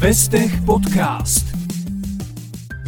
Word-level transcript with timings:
Vestech 0.00 0.64
Podcast. 0.64 1.44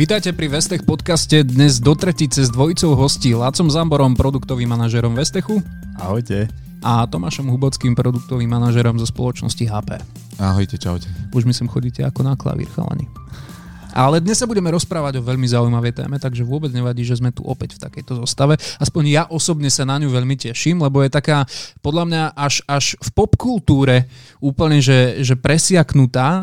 Vítajte 0.00 0.32
pri 0.32 0.48
Vestech 0.48 0.80
podcaste 0.88 1.44
dnes 1.44 1.76
do 1.76 1.92
tretice 1.92 2.40
s 2.40 2.48
dvojicou 2.48 2.96
hostí 2.96 3.36
Lácom 3.36 3.68
Zamborom, 3.68 4.16
produktovým 4.16 4.72
manažerom 4.72 5.12
Vestechu 5.12 5.60
Ahojte. 6.00 6.48
a 6.80 7.04
Tomášom 7.04 7.52
Hubockým, 7.52 7.92
produktovým 7.92 8.48
manažerom 8.48 8.96
zo 8.96 9.04
spoločnosti 9.04 9.60
HP. 9.60 10.00
Ahojte, 10.40 10.80
čaute. 10.80 11.12
Už 11.36 11.44
myslím 11.44 11.68
chodíte 11.68 12.00
ako 12.00 12.24
na 12.24 12.32
klavír, 12.32 12.72
chalani. 12.72 13.04
Ale 13.92 14.24
dnes 14.24 14.40
sa 14.40 14.48
budeme 14.48 14.72
rozprávať 14.72 15.20
o 15.20 15.26
veľmi 15.26 15.44
zaujímavej 15.44 15.92
téme, 15.92 16.16
takže 16.16 16.48
vôbec 16.48 16.72
nevadí, 16.72 17.04
že 17.04 17.20
sme 17.20 17.28
tu 17.32 17.44
opäť 17.44 17.76
v 17.76 17.88
takejto 17.88 18.24
zostave. 18.24 18.56
Aspoň 18.80 19.02
ja 19.08 19.22
osobne 19.28 19.68
sa 19.68 19.84
na 19.84 20.00
ňu 20.00 20.08
veľmi 20.08 20.36
teším, 20.36 20.80
lebo 20.80 21.04
je 21.04 21.12
taká, 21.12 21.44
podľa 21.84 22.04
mňa, 22.08 22.22
až, 22.32 22.64
až 22.64 22.96
v 23.00 23.08
popkultúre 23.12 24.08
úplne, 24.40 24.80
že, 24.80 25.20
že 25.20 25.36
presiaknutá. 25.36 26.28
E, 26.28 26.42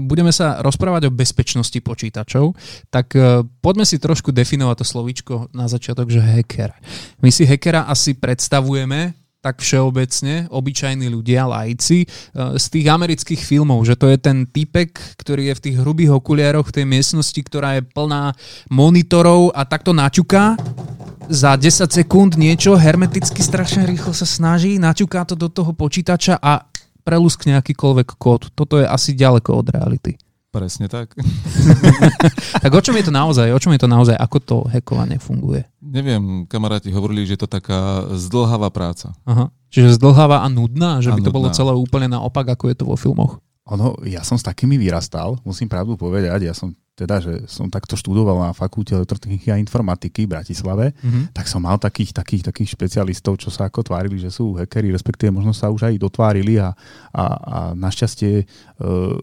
Budeme 0.00 0.32
sa 0.32 0.60
rozprávať 0.60 1.08
o 1.08 1.14
bezpečnosti 1.14 1.76
počítačov, 1.80 2.52
tak 2.92 3.16
e, 3.16 3.44
poďme 3.64 3.88
si 3.88 3.96
trošku 3.96 4.32
definovať 4.32 4.76
to 4.80 4.86
slovíčko 4.86 5.34
na 5.56 5.68
začiatok, 5.68 6.12
že 6.12 6.20
hacker. 6.20 6.72
My 7.24 7.32
si 7.32 7.48
hackera 7.48 7.88
asi 7.88 8.16
predstavujeme 8.16 9.19
tak 9.40 9.64
všeobecne, 9.64 10.52
obyčajní 10.52 11.08
ľudia, 11.08 11.48
lajci, 11.48 12.04
e, 12.04 12.06
z 12.60 12.66
tých 12.68 12.86
amerických 12.92 13.40
filmov, 13.40 13.88
že 13.88 13.96
to 13.96 14.12
je 14.12 14.20
ten 14.20 14.44
typek, 14.44 14.92
ktorý 15.16 15.52
je 15.52 15.54
v 15.56 15.64
tých 15.64 15.76
hrubých 15.80 16.20
okuliároch 16.20 16.68
v 16.68 16.76
tej 16.80 16.86
miestnosti, 16.86 17.40
ktorá 17.40 17.80
je 17.80 17.82
plná 17.88 18.36
monitorov 18.68 19.56
a 19.56 19.64
takto 19.64 19.96
naťuká 19.96 20.60
za 21.30 21.54
10 21.56 21.88
sekúnd 21.88 22.34
niečo, 22.34 22.74
hermeticky 22.76 23.40
strašne 23.40 23.86
rýchlo 23.86 24.10
sa 24.10 24.26
snaží, 24.26 24.76
naťuká 24.76 25.24
to 25.24 25.38
do 25.38 25.46
toho 25.46 25.72
počítača 25.72 26.36
a 26.36 26.66
preluskne 27.06 27.56
akýkoľvek 27.56 28.08
kód. 28.18 28.52
Toto 28.52 28.76
je 28.76 28.84
asi 28.84 29.16
ďaleko 29.16 29.50
od 29.62 29.66
reality. 29.72 30.29
Presne 30.50 30.90
tak. 30.90 31.14
Tak 32.60 32.72
o 32.74 32.82
čom 32.82 32.92
je 32.92 33.06
to 33.06 33.12
naozaj? 33.14 33.48
O 33.50 33.60
čom 33.62 33.72
je 33.72 33.80
to 33.80 33.88
naozaj? 33.88 34.12
Ako 34.12 34.36
to 34.38 34.56
hackovanie 34.66 35.16
funguje? 35.16 35.64
Neviem, 35.80 36.44
kamaráti 36.44 36.92
hovorili, 36.92 37.24
že 37.24 37.38
je 37.38 37.46
to 37.46 37.50
taká 37.50 38.04
zdlhavá 38.12 38.68
práca. 38.68 39.14
Aha. 39.24 39.48
Čiže 39.70 39.96
zdlháva 39.96 40.42
a 40.42 40.48
nudná, 40.50 40.98
že 40.98 41.08
A 41.08 41.16
by 41.16 41.22
to 41.22 41.32
bolo 41.32 41.48
nudná. 41.48 41.56
celé 41.56 41.72
úplne 41.72 42.10
naopak, 42.10 42.52
ako 42.52 42.68
je 42.68 42.76
to 42.76 42.84
vo 42.84 42.98
filmoch. 42.98 43.38
Ono, 43.70 43.94
ja 44.02 44.26
som 44.26 44.34
s 44.34 44.42
takými 44.42 44.76
vyrastal, 44.76 45.38
musím 45.40 45.70
pravdu 45.70 45.94
povedať, 45.94 46.42
ja 46.42 46.52
som 46.52 46.74
teda, 47.00 47.16
že 47.18 47.48
som 47.48 47.72
takto 47.72 47.96
študoval 47.96 48.36
na 48.36 48.50
fakulte 48.52 48.92
elektrotechniky 48.92 49.48
a 49.48 49.56
informatiky 49.56 50.28
v 50.28 50.36
Bratislave, 50.36 50.92
Mhm. 51.00 51.32
tak 51.32 51.48
som 51.48 51.64
mal 51.64 51.80
takých, 51.80 52.12
takých, 52.12 52.52
takých 52.52 52.76
špecialistov, 52.76 53.40
čo 53.40 53.48
sa 53.48 53.66
ako 53.66 53.80
tvárili, 53.82 54.20
že 54.20 54.28
sú 54.28 54.52
hackeri, 54.54 54.92
respektíve 54.92 55.32
možno 55.32 55.56
sa 55.56 55.72
už 55.72 55.88
aj 55.88 55.96
dotvárili 55.96 56.60
a, 56.60 56.76
a, 57.10 57.24
a 57.24 57.58
našťastie 57.72 58.32
e, 58.40 58.44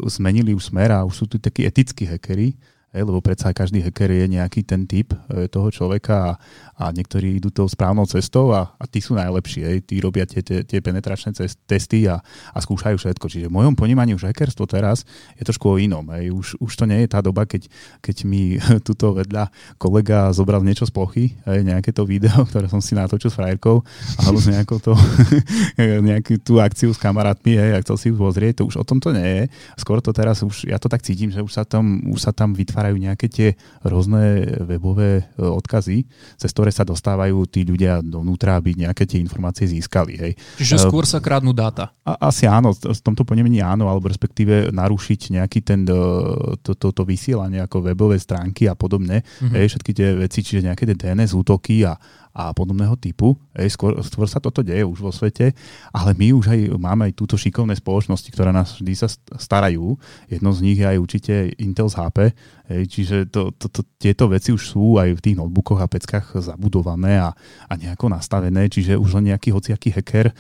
zmenili 0.10 0.58
už 0.58 0.74
smer 0.74 0.90
a 0.92 1.06
už 1.06 1.14
sú 1.14 1.26
tu 1.30 1.38
takí 1.38 1.64
etickí 1.64 2.10
hackeri, 2.10 2.58
hej, 2.96 3.04
lebo 3.04 3.20
predsa 3.20 3.52
každý 3.52 3.84
hacker 3.84 4.10
je 4.10 4.26
nejaký 4.40 4.64
ten 4.64 4.88
typ 4.88 5.12
e, 5.28 5.48
toho 5.52 5.68
človeka 5.68 6.16
a, 6.16 6.32
a 6.78 6.84
niektorí 6.96 7.38
idú 7.38 7.52
tou 7.52 7.68
správnou 7.68 8.08
cestou 8.08 8.56
a, 8.56 8.72
a 8.80 8.86
tí 8.88 9.04
sú 9.04 9.14
najlepší. 9.14 9.62
Hej. 9.66 9.78
Tí 9.84 9.96
robia 10.00 10.24
tie, 10.24 10.40
tie, 10.40 10.64
tie 10.64 10.80
penetračné 10.80 11.36
cest, 11.36 11.60
testy 11.68 12.08
a, 12.08 12.24
a 12.24 12.58
skúšajú 12.58 12.96
všetko. 12.96 13.26
Čiže 13.28 13.48
v 13.52 13.56
mojom 13.60 13.76
ponímaní 13.76 14.16
už 14.16 14.32
hackerstvo 14.32 14.66
teraz 14.66 15.04
je 15.36 15.44
trošku 15.44 15.68
o 15.68 15.76
inom. 15.76 16.08
Hej. 16.16 16.32
Už, 16.32 16.48
už 16.64 16.72
to 16.74 16.84
nie 16.88 17.04
je 17.04 17.10
tá 17.12 17.20
doba, 17.20 17.44
keď, 17.44 17.68
keď 18.00 18.16
mi 18.24 18.56
tuto 18.88 19.14
vedľa 19.18 19.52
kolega 19.76 20.32
zobral 20.32 20.64
niečo 20.64 20.88
z 20.88 20.92
plochy, 20.94 21.26
hej, 21.44 21.62
nejaké 21.68 21.92
to 21.92 22.08
video, 22.08 22.44
ktoré 22.50 22.72
som 22.72 22.80
si 22.80 22.96
natočil 22.96 23.30
s 23.30 23.38
frajerkou, 23.38 23.84
alebo 24.24 24.40
nejakou 24.42 24.80
to, 24.80 24.94
nejakú 26.10 26.40
tú 26.40 26.64
akciu 26.64 26.96
s 26.96 27.00
kamarátmi, 27.02 27.58
hej, 27.58 27.72
a 27.78 27.84
chcel 27.84 27.98
si 28.00 28.06
ju 28.10 28.16
pozrieť, 28.16 28.62
to 28.62 28.70
už 28.70 28.82
o 28.82 28.86
tom 28.88 28.98
to 29.04 29.12
nie 29.12 29.26
je. 29.26 29.44
Skôr 29.76 30.00
to 30.00 30.16
teraz 30.16 30.42
už, 30.42 30.70
ja 30.70 30.80
to 30.80 30.88
tak 30.88 31.04
cítim, 31.04 31.30
že 31.30 31.44
už 31.44 31.52
sa 31.52 31.68
tam, 31.68 32.02
už 32.10 32.20
sa 32.22 32.32
tam 32.32 32.56
vytvárajú 32.78 32.98
nejaké 33.02 33.26
tie 33.26 33.50
rôzne 33.82 34.46
webové 34.70 35.26
e, 35.34 35.42
odkazy, 35.42 36.06
cez 36.38 36.50
ktoré 36.54 36.70
sa 36.70 36.86
dostávajú 36.86 37.50
tí 37.50 37.66
ľudia 37.66 38.06
dovnútra, 38.06 38.54
aby 38.62 38.78
nejaké 38.78 39.10
tie 39.10 39.18
informácie 39.18 39.66
získali. 39.66 40.14
Hej. 40.14 40.34
Čiže 40.62 40.78
Eh, 40.78 40.84
skôr 40.86 41.10
sa 41.10 41.18
kradnú 41.18 41.58
dáta. 41.58 41.90
A, 42.06 42.30
asi 42.30 42.46
áno, 42.46 42.78
v 42.78 43.02
tomto 43.02 43.26
ponemení 43.26 43.66
áno, 43.66 43.90
alebo 43.90 44.06
respektíve 44.06 44.70
narušiť 44.70 45.42
nejaký 45.42 45.60
ten, 45.66 45.90
e, 45.90 45.98
to, 46.62 46.78
to, 46.78 46.94
to 46.94 47.02
vysielanie 47.02 47.58
ako 47.66 47.82
webové 47.82 48.22
stránky 48.22 48.70
a 48.70 48.78
podobne, 48.78 49.26
Mhm. 49.26 49.26
mm-hmm. 49.26 49.56
hej, 49.58 49.66
všetky 49.74 49.92
tie 49.98 50.08
veci, 50.14 50.40
čiže 50.46 50.62
nejaké 50.70 50.86
tie 50.86 50.94
DNS 50.94 51.34
útoky 51.34 51.82
a, 51.82 51.98
a 52.38 52.54
podobného 52.54 52.94
typu. 53.02 53.34
Hej, 53.58 53.74
skôr, 53.74 53.98
skôr 54.06 54.30
sa 54.30 54.38
toto 54.38 54.62
deje 54.62 54.86
už 54.86 55.02
vo 55.02 55.10
svete, 55.10 55.58
ale 55.90 56.14
my 56.14 56.38
už 56.38 56.54
aj 56.54 56.60
máme 56.78 57.10
aj 57.10 57.18
túto 57.18 57.34
šikovné 57.34 57.74
spoločnosti, 57.74 58.30
ktoré 58.30 58.54
nás 58.54 58.78
vždy 58.78 58.94
sa 58.94 59.10
st- 59.10 59.26
starajú. 59.42 59.98
Jedno 60.30 60.54
z 60.54 60.60
nich 60.62 60.78
je 60.78 60.86
aj 60.86 61.02
určite 61.02 61.34
Intel 61.58 61.90
z 61.90 61.98
HP, 61.98 62.18
hej, 62.70 62.84
čiže 62.86 63.16
to, 63.34 63.50
to, 63.58 63.74
to, 63.74 63.82
tieto 63.98 64.30
veci 64.30 64.54
už 64.54 64.62
sú 64.62 65.02
aj 65.02 65.18
v 65.18 65.24
tých 65.26 65.36
notebookoch 65.42 65.82
a 65.82 65.90
peckách 65.90 66.38
zabudované 66.38 67.18
a, 67.18 67.34
a 67.66 67.74
nejako 67.74 68.14
nastavené, 68.14 68.70
čiže 68.70 68.94
už 68.94 69.18
len 69.18 69.34
nejaký 69.34 69.50
hociaký 69.50 69.98
hacker 69.98 70.30
e, 70.30 70.34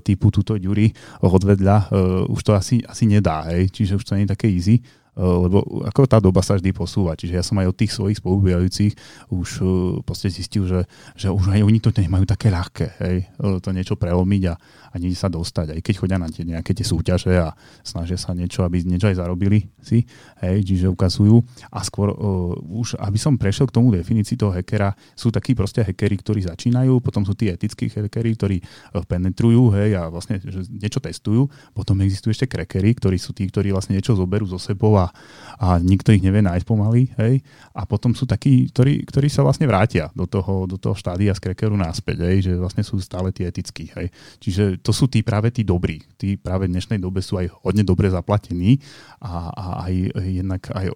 typu 0.00 0.32
túto 0.32 0.56
Ďuri 0.56 0.88
odvedľa 1.20 1.76
e, 1.76 1.86
už 2.32 2.40
to 2.40 2.56
asi, 2.56 2.80
asi 2.88 3.04
nedá, 3.04 3.44
hej, 3.52 3.68
čiže 3.68 4.00
už 4.00 4.04
to 4.08 4.16
nie 4.16 4.24
je 4.24 4.32
také 4.32 4.48
easy. 4.48 4.80
Eh, 5.12 5.20
lebo 5.20 5.84
ako 5.84 6.08
tá 6.08 6.16
doba 6.16 6.40
sa 6.40 6.56
vždy 6.56 6.72
posúva. 6.72 7.12
Čiže 7.12 7.36
ja 7.36 7.44
som 7.44 7.60
aj 7.60 7.68
od 7.68 7.76
tých 7.76 7.92
svojich 7.92 8.16
spolubývajúcich 8.24 8.92
už 9.28 9.48
eh, 9.60 9.66
proste 10.08 10.32
zistil, 10.32 10.64
že, 10.64 10.88
že 11.20 11.28
už 11.28 11.52
aj 11.52 11.60
oni 11.60 11.84
to 11.84 11.92
nemajú 11.92 12.24
také 12.24 12.48
ľahké, 12.48 12.86
hej, 13.04 13.28
eh, 13.28 13.56
to 13.60 13.68
niečo 13.76 14.00
prelomiť 14.00 14.42
a, 14.48 14.54
a 14.56 14.94
niekde 14.96 15.20
sa 15.20 15.28
dostať. 15.28 15.76
Aj 15.76 15.80
keď 15.84 15.94
chodia 16.00 16.16
na 16.16 16.32
tie 16.32 16.48
nejaké 16.48 16.72
tie 16.72 16.88
súťaže 16.88 17.28
a 17.36 17.52
snažia 17.84 18.16
sa 18.16 18.32
niečo, 18.32 18.64
aby 18.64 18.80
niečo 18.88 19.12
aj 19.12 19.20
zarobili 19.20 19.68
si, 19.84 20.08
hej, 20.40 20.64
čiže 20.64 20.88
ukazujú. 20.88 21.44
A 21.68 21.84
skôr 21.84 22.16
uh, 22.16 22.56
už, 22.56 22.96
aby 22.96 23.20
som 23.20 23.36
prešiel 23.36 23.68
k 23.68 23.76
tomu 23.76 23.92
definícii 23.92 24.40
toho 24.40 24.52
hackera, 24.52 24.96
sú 25.12 25.28
takí 25.28 25.52
proste 25.52 25.84
hackeri, 25.84 26.16
ktorí 26.20 26.40
začínajú, 26.48 27.04
potom 27.04 27.24
sú 27.24 27.36
tí 27.36 27.52
etickí 27.52 27.92
hackeri, 27.92 28.32
ktorí 28.36 28.56
penetrujú, 29.04 29.76
hej, 29.76 29.96
a 29.96 30.08
vlastne 30.08 30.40
že 30.40 30.64
niečo 30.72 31.00
testujú. 31.00 31.48
Potom 31.76 32.00
existujú 32.00 32.32
ešte 32.32 32.46
crackery, 32.48 32.96
ktorí 32.96 33.16
sú 33.16 33.36
tí, 33.36 33.48
ktorí 33.48 33.72
vlastne 33.72 33.96
niečo 33.96 34.16
zoberú 34.16 34.44
zo 34.48 34.60
sebou 34.60 35.01
a, 35.02 35.10
a 35.58 35.66
nikto 35.82 36.14
ich 36.14 36.22
nevie 36.22 36.42
nájsť 36.42 36.66
pomaly, 36.66 37.10
hej. 37.18 37.42
A 37.74 37.82
potom 37.88 38.14
sú 38.14 38.28
takí, 38.28 38.70
ktorí, 38.70 39.02
ktorí 39.08 39.26
sa 39.26 39.42
vlastne 39.42 39.66
vrátia 39.66 40.08
do 40.14 40.26
toho, 40.26 40.66
do 40.70 40.78
toho 40.78 40.94
štádia 40.94 41.34
z 41.34 41.42
crackeru 41.42 41.74
naspäť, 41.74 42.26
hej, 42.26 42.38
že 42.46 42.52
vlastne 42.54 42.86
sú 42.86 42.98
stále 43.02 43.34
tí 43.34 43.42
etickí, 43.42 43.90
hej. 43.98 44.10
Čiže 44.38 44.78
to 44.80 44.94
sú 44.94 45.10
tí 45.10 45.24
práve 45.26 45.50
tí 45.50 45.66
dobrí. 45.66 46.02
Tí 46.18 46.38
práve 46.38 46.70
v 46.70 46.74
dnešnej 46.78 47.02
dobe 47.02 47.20
sú 47.20 47.38
aj 47.38 47.50
hodne 47.66 47.82
dobre 47.82 48.06
zaplatení 48.10 48.78
a, 49.18 49.50
a 49.50 49.64
aj 49.90 49.94
jednak 50.22 50.62
aj 50.70 50.86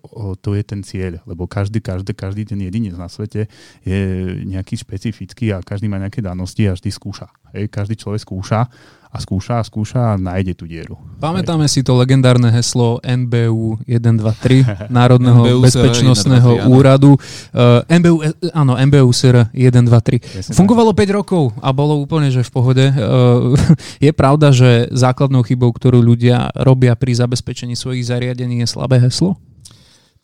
to 0.42 0.54
je 0.54 0.62
ten 0.62 0.80
cieľ, 0.86 1.18
lebo 1.26 1.46
každý, 1.50 1.82
každý, 1.82 2.12
každý 2.14 2.42
ten 2.46 2.60
jedinec 2.60 2.94
na 2.94 3.10
svete 3.10 3.50
je 3.82 3.98
nejaký 4.46 4.78
špecifický 4.78 5.54
a 5.54 5.62
každý 5.62 5.90
má 5.90 5.98
nejaké 5.98 6.22
danosti 6.22 6.66
a 6.66 6.74
vždy 6.74 6.90
skúša. 6.92 7.26
Hej, 7.54 7.70
každý 7.70 7.94
človek 7.94 8.22
skúša 8.22 8.66
a 9.16 9.18
skúša 9.22 9.54
a 9.58 9.64
skúša 9.64 10.00
a 10.12 10.20
nájde 10.20 10.52
tú 10.52 10.68
dieru. 10.68 11.00
Pamätáme 11.16 11.64
si 11.72 11.80
to 11.80 11.96
legendárne 11.96 12.52
heslo 12.52 13.00
NBU 13.00 13.80
123, 13.88 14.66
Národného 14.92 15.40
NBU 15.40 15.64
bezpečnostného 15.64 16.50
123, 16.60 16.64
áno. 16.66 16.68
úradu. 16.76 17.10
Uh, 17.56 17.80
NBU, 17.88 18.16
eh, 18.20 18.34
áno, 18.52 18.76
NBU 18.76 19.08
SR 19.16 19.48
123. 19.56 20.20
Presne 20.20 20.52
Fungovalo 20.52 20.92
5 20.92 21.18
rokov 21.18 21.56
a 21.64 21.72
bolo 21.72 21.96
úplne, 21.96 22.28
že 22.28 22.44
v 22.44 22.50
pohode. 22.52 22.84
Uh, 22.92 23.56
je 24.06 24.12
pravda, 24.12 24.52
že 24.52 24.92
základnou 24.92 25.40
chybou, 25.48 25.72
ktorú 25.72 26.04
ľudia 26.04 26.52
robia 26.52 26.92
pri 26.92 27.16
zabezpečení 27.16 27.72
svojich 27.72 28.04
zariadení 28.04 28.60
je 28.60 28.68
slabé 28.68 29.00
heslo? 29.00 29.40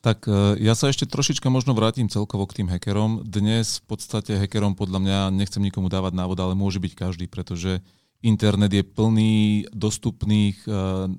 Tak 0.03 0.27
e, 0.27 0.59
ja 0.59 0.75
sa 0.75 0.91
ešte 0.91 1.07
trošička 1.07 1.47
možno 1.47 1.79
vrátim 1.79 2.11
celkovo 2.11 2.43
k 2.51 2.59
tým 2.61 2.69
hackerom. 2.75 3.23
Dnes 3.23 3.79
v 3.79 3.95
podstate 3.95 4.35
hackerom 4.35 4.75
podľa 4.75 4.99
mňa, 4.99 5.19
nechcem 5.31 5.63
nikomu 5.63 5.87
dávať 5.87 6.19
návod, 6.19 6.35
ale 6.43 6.59
môže 6.59 6.83
byť 6.83 6.93
každý, 6.99 7.31
pretože 7.31 7.79
internet 8.19 8.75
je 8.75 8.83
plný 8.83 9.71
dostupných 9.71 10.59
e, 10.67 10.69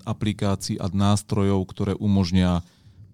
aplikácií 0.04 0.76
a 0.84 0.92
nástrojov, 0.92 1.64
ktoré 1.72 1.96
umožnia 1.96 2.60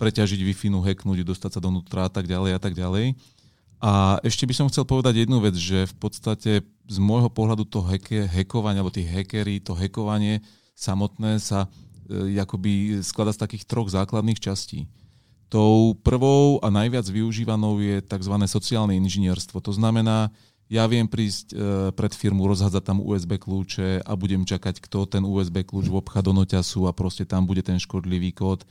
preťažiť 0.01 0.41
Wi-Fi, 0.41 0.73
hacknúť, 0.73 1.21
dostať 1.21 1.51
sa 1.53 1.61
donútra 1.61 2.09
a 2.09 2.11
tak 2.11 2.25
ďalej 2.25 2.57
a 2.57 2.59
tak 2.59 2.73
ďalej. 2.73 3.13
A 3.77 4.17
ešte 4.25 4.49
by 4.49 4.53
som 4.57 4.69
chcel 4.73 4.89
povedať 4.89 5.21
jednu 5.21 5.37
vec, 5.37 5.53
že 5.53 5.85
v 5.85 5.95
podstate 6.01 6.65
z 6.65 6.97
môjho 6.97 7.29
pohľadu 7.29 7.69
to 7.69 7.85
hacke, 7.85 8.25
hackovanie, 8.25 8.81
alebo 8.81 8.89
tí 8.89 9.05
hackery, 9.05 9.61
to 9.61 9.77
hackovanie 9.77 10.41
samotné 10.73 11.37
sa 11.37 11.69
e, 12.09 12.41
akoby 12.41 13.05
skladá 13.05 13.37
z 13.37 13.45
takých 13.45 13.69
troch 13.69 13.93
základných 13.93 14.41
častí. 14.41 14.89
Tou 15.49 15.97
prvou 16.05 16.61
a 16.61 16.69
najviac 16.69 17.09
využívanou 17.09 17.81
je 17.81 18.05
tzv. 18.05 18.33
sociálne 18.45 18.93
inžinierstvo. 18.93 19.57
To 19.65 19.73
znamená, 19.73 20.29
ja 20.69 20.85
viem 20.85 21.09
prísť 21.09 21.47
e, 21.49 21.55
pred 21.97 22.13
firmu, 22.13 22.45
rozhádzať 22.45 22.83
tam 22.85 23.01
USB 23.01 23.41
kľúče 23.41 24.05
a 24.05 24.11
budem 24.13 24.45
čakať, 24.45 24.77
kto 24.77 25.09
ten 25.09 25.25
USB 25.25 25.65
kľúč 25.65 25.89
vopcha 25.89 26.21
do 26.21 26.29
noťasu 26.29 26.85
a 26.85 26.93
proste 26.93 27.25
tam 27.25 27.49
bude 27.49 27.65
ten 27.65 27.81
škodlivý 27.81 28.29
kód. 28.37 28.61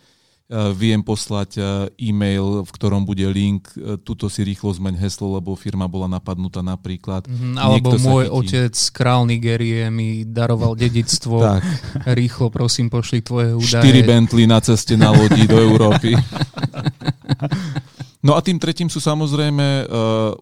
Viem 0.49 1.05
poslať 1.05 1.61
e, 1.61 1.63
e-mail, 2.09 2.65
v 2.65 2.71
ktorom 2.73 3.05
bude 3.05 3.29
link, 3.29 3.69
e, 3.77 4.01
tuto 4.01 4.33
si 4.33 4.41
rýchlo 4.41 4.73
zmeň 4.73 4.97
heslo, 4.97 5.37
lebo 5.37 5.53
firma 5.53 5.85
bola 5.85 6.09
napadnutá 6.09 6.65
napríklad. 6.65 7.29
Mm, 7.29 7.57
alebo 7.61 7.93
môj 8.01 8.33
otec, 8.33 8.73
král 8.97 9.29
Nigerie, 9.29 9.93
mi 9.93 10.25
daroval 10.25 10.73
dedictvo. 10.89 11.45
tak. 11.45 11.65
Rýchlo, 12.09 12.49
prosím, 12.49 12.89
pošli 12.89 13.21
tvoje 13.21 13.61
údaje. 13.61 14.01
4 14.01 14.09
Bentley 14.09 14.49
na 14.49 14.65
ceste 14.65 14.97
na 14.97 15.13
lodi 15.13 15.45
do 15.45 15.61
Európy. 15.61 16.17
No 18.19 18.35
a 18.35 18.43
tým 18.43 18.59
tretím 18.59 18.91
sú 18.91 18.99
samozrejme 18.99 19.87
uh, 19.87 19.87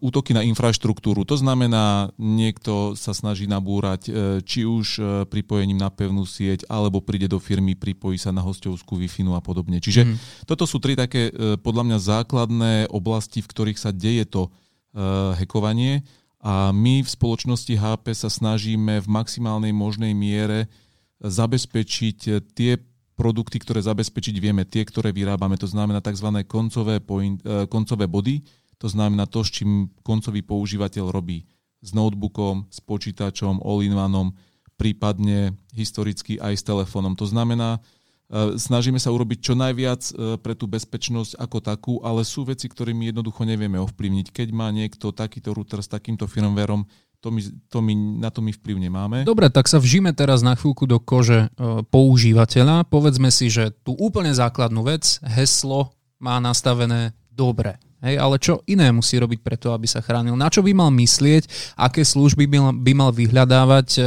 útoky 0.01 0.33
na 0.33 0.41
infraštruktúru. 0.41 1.29
To 1.29 1.37
znamená, 1.37 2.09
niekto 2.17 2.97
sa 2.97 3.13
snaží 3.13 3.45
nabúrať 3.45 4.09
uh, 4.09 4.13
či 4.41 4.65
už 4.65 4.87
uh, 4.97 5.07
pripojením 5.29 5.77
na 5.77 5.93
pevnú 5.93 6.25
sieť, 6.25 6.65
alebo 6.73 7.05
príde 7.05 7.29
do 7.29 7.37
firmy, 7.37 7.77
pripojí 7.77 8.17
sa 8.17 8.33
na 8.33 8.41
hostovskú 8.41 8.97
wi 8.97 9.13
a 9.29 9.43
podobne. 9.45 9.85
Čiže 9.85 10.09
mm. 10.09 10.17
toto 10.49 10.65
sú 10.65 10.81
tri 10.81 10.97
také 10.97 11.29
uh, 11.29 11.61
podľa 11.61 11.85
mňa 11.85 11.99
základné 12.01 12.73
oblasti, 12.89 13.45
v 13.45 13.51
ktorých 13.53 13.79
sa 13.81 13.93
deje 13.93 14.25
to 14.25 14.49
uh, 14.49 15.37
hekovanie 15.37 16.01
a 16.41 16.71
my 16.71 17.03
v 17.03 17.09
spoločnosti 17.11 17.75
HP 17.75 18.15
sa 18.15 18.31
snažíme 18.31 19.03
v 19.03 19.09
maximálnej 19.11 19.75
možnej 19.75 20.15
miere 20.15 20.71
zabezpečiť 21.19 22.19
tie 22.55 22.79
produkty, 23.17 23.57
ktoré 23.57 23.81
zabezpečiť 23.81 24.37
vieme, 24.39 24.69
tie, 24.69 24.85
ktoré 24.85 25.11
vyrábame, 25.11 25.57
to 25.57 25.65
znamená 25.65 26.05
tzv. 26.05 26.29
koncové, 26.45 27.01
point, 27.01 27.41
e, 27.43 27.65
koncové 27.67 28.05
body, 28.05 28.45
to 28.77 28.93
znamená 28.93 29.25
to, 29.25 29.41
s 29.41 29.51
čím 29.57 29.89
koncový 30.05 30.45
používateľ 30.45 31.09
robí 31.09 31.49
s 31.81 31.97
notebookom, 31.97 32.69
s 32.69 32.79
počítačom, 32.85 33.65
all-in-oneom, 33.65 34.37
prípadne 34.77 35.57
historicky 35.73 36.37
aj 36.37 36.61
s 36.61 36.63
telefónom. 36.63 37.17
To 37.17 37.25
znamená, 37.25 37.81
e, 38.29 38.61
snažíme 38.61 39.01
sa 39.01 39.09
urobiť 39.09 39.39
čo 39.41 39.55
najviac 39.57 40.03
e, 40.05 40.13
pre 40.37 40.53
tú 40.53 40.69
bezpečnosť 40.69 41.41
ako 41.41 41.59
takú, 41.65 41.95
ale 42.05 42.21
sú 42.21 42.45
veci, 42.45 42.69
ktorými 42.69 43.09
jednoducho 43.09 43.49
nevieme 43.49 43.81
ovplyvniť. 43.81 44.29
Keď 44.29 44.49
má 44.53 44.69
niekto 44.69 45.17
takýto 45.17 45.57
router 45.57 45.81
s 45.81 45.89
takýmto 45.89 46.29
firmwareom, 46.29 46.85
to 47.21 47.29
my, 47.33 47.41
to 47.69 47.79
my, 47.83 47.95
na 48.23 48.29
to 48.31 48.41
my 48.45 48.53
vplyv 48.53 48.77
nemáme. 48.79 49.17
Dobre, 49.27 49.49
tak 49.51 49.67
sa 49.67 49.81
vžíme 49.81 50.13
teraz 50.13 50.41
na 50.45 50.55
chvíľku 50.55 50.87
do 50.87 51.03
kože 51.03 51.47
e, 51.47 51.83
používateľa. 51.89 52.87
Povedzme 52.87 53.33
si, 53.35 53.51
že 53.51 53.73
tú 53.83 53.97
úplne 53.99 54.31
základnú 54.31 54.87
vec, 54.87 55.19
heslo 55.25 55.97
má 56.21 56.41
nastavené 56.41 57.13
dobre. 57.29 57.77
Hej, 58.05 58.21
ale 58.21 58.37
čo 58.37 58.61
iné 58.69 58.93
musí 58.93 59.17
robiť 59.17 59.41
preto, 59.41 59.73
aby 59.73 59.89
sa 59.89 60.05
chránil? 60.05 60.37
Na 60.37 60.53
čo 60.53 60.61
by 60.61 60.71
mal 60.77 60.93
myslieť? 60.93 61.75
Aké 61.81 62.05
služby 62.05 62.45
by 62.45 62.57
mal, 62.61 62.75
by 62.77 62.93
mal 62.93 63.11
vyhľadávať? 63.11 63.89
E, 63.97 64.01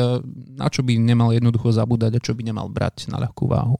na 0.55 0.69
čo 0.69 0.85
by 0.85 0.95
nemal 1.01 1.33
jednoducho 1.33 1.73
zabúdať 1.73 2.15
a 2.15 2.23
čo 2.23 2.37
by 2.37 2.45
nemal 2.45 2.69
brať 2.69 3.09
na 3.09 3.17
ľahkú 3.17 3.49
váhu? 3.49 3.75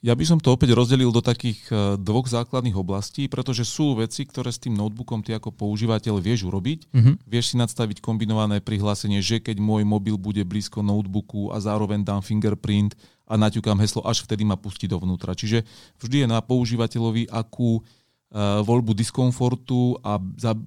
Ja 0.00 0.16
by 0.16 0.24
som 0.24 0.40
to 0.40 0.56
opäť 0.56 0.72
rozdelil 0.72 1.12
do 1.12 1.20
takých 1.20 1.60
e, 1.68 2.00
dvoch 2.00 2.24
základných 2.24 2.72
oblastí, 2.72 3.28
pretože 3.28 3.68
sú 3.68 4.00
veci, 4.00 4.24
ktoré 4.24 4.48
s 4.48 4.56
tým 4.56 4.72
notebookom 4.72 5.20
ty 5.20 5.36
ako 5.36 5.52
používateľ 5.52 6.24
vieš 6.24 6.48
urobiť. 6.48 6.88
Mm-hmm. 6.88 7.14
Vieš 7.28 7.52
si 7.52 7.54
nadstaviť 7.60 8.00
kombinované 8.00 8.64
prihlásenie, 8.64 9.20
že 9.20 9.44
keď 9.44 9.60
môj 9.60 9.84
mobil 9.84 10.16
bude 10.16 10.40
blízko 10.40 10.80
notebooku 10.80 11.52
a 11.52 11.60
zároveň 11.60 12.00
dám 12.00 12.24
fingerprint 12.24 12.96
a 13.28 13.36
naťukám 13.36 13.76
heslo, 13.84 14.00
až 14.00 14.24
vtedy 14.24 14.40
ma 14.40 14.56
pustí 14.56 14.88
dovnútra. 14.88 15.36
Čiže 15.36 15.68
vždy 16.00 16.24
je 16.24 16.26
na 16.32 16.40
používateľovi, 16.40 17.30
akú 17.30 17.78
uh, 17.78 18.64
voľbu 18.66 18.96
diskomfortu 18.96 20.00
a 20.02 20.18
za, 20.34 20.58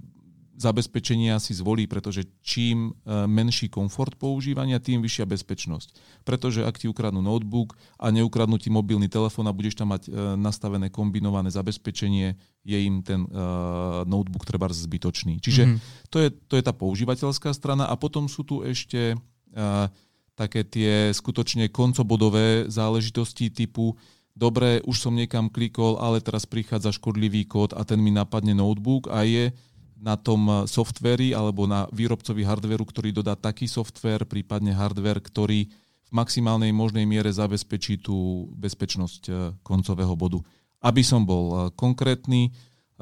zabezpečenia 0.53 1.41
si 1.41 1.57
zvolí, 1.57 1.89
pretože 1.89 2.29
čím 2.45 2.93
e, 2.93 3.25
menší 3.25 3.69
komfort 3.73 4.15
používania, 4.15 4.77
tým 4.77 5.01
vyššia 5.01 5.25
bezpečnosť. 5.25 5.87
Pretože 6.21 6.61
ak 6.61 6.77
ti 6.77 6.85
ukradnú 6.85 7.25
notebook 7.25 7.73
a 7.97 8.13
neukradnú 8.13 8.61
ti 8.61 8.69
mobilný 8.69 9.09
telefón 9.09 9.49
a 9.49 9.55
budeš 9.55 9.81
tam 9.81 9.91
mať 9.91 10.07
e, 10.07 10.11
nastavené 10.37 10.93
kombinované 10.93 11.49
zabezpečenie, 11.49 12.37
je 12.63 12.79
im 12.79 13.03
ten 13.03 13.27
uh, 13.27 14.07
notebook 14.07 14.47
treba 14.47 14.71
zbytočný. 14.71 15.43
Čiže 15.43 15.63
mm-hmm. 15.67 16.07
to, 16.07 16.17
je, 16.23 16.29
to 16.47 16.55
je 16.55 16.63
tá 16.63 16.71
používateľská 16.71 17.51
strana 17.51 17.91
a 17.91 17.99
potom 17.99 18.31
sú 18.31 18.47
tu 18.47 18.63
ešte 18.63 19.19
uh, 19.19 19.91
také 20.39 20.63
tie 20.63 21.11
skutočne 21.11 21.67
koncobodové 21.67 22.71
záležitosti 22.71 23.51
typu 23.51 23.99
dobre, 24.33 24.81
už 24.83 24.97
som 24.97 25.13
niekam 25.13 25.49
klikol, 25.49 26.01
ale 26.01 26.21
teraz 26.21 26.49
prichádza 26.49 26.93
škodlivý 26.93 27.45
kód 27.45 27.73
a 27.77 27.85
ten 27.85 28.01
mi 28.01 28.09
napadne 28.09 28.57
notebook 28.57 29.09
a 29.09 29.27
je 29.27 29.53
na 29.99 30.19
tom 30.19 30.67
softveri 30.67 31.31
alebo 31.31 31.65
na 31.65 31.87
výrobcovi 31.91 32.43
hardveru, 32.43 32.83
ktorý 32.83 33.09
dodá 33.15 33.33
taký 33.37 33.69
software, 33.69 34.27
prípadne 34.27 34.75
hardware, 34.75 35.23
ktorý 35.23 35.71
v 36.03 36.11
maximálnej 36.11 36.69
možnej 36.75 37.07
miere 37.07 37.31
zabezpečí 37.33 38.03
tú 38.03 38.49
bezpečnosť 38.53 39.21
e, 39.27 39.31
koncového 39.65 40.13
bodu. 40.13 40.39
Aby 40.83 41.01
som 41.01 41.23
bol 41.23 41.45
e, 41.49 41.57
konkrétny, 41.73 42.53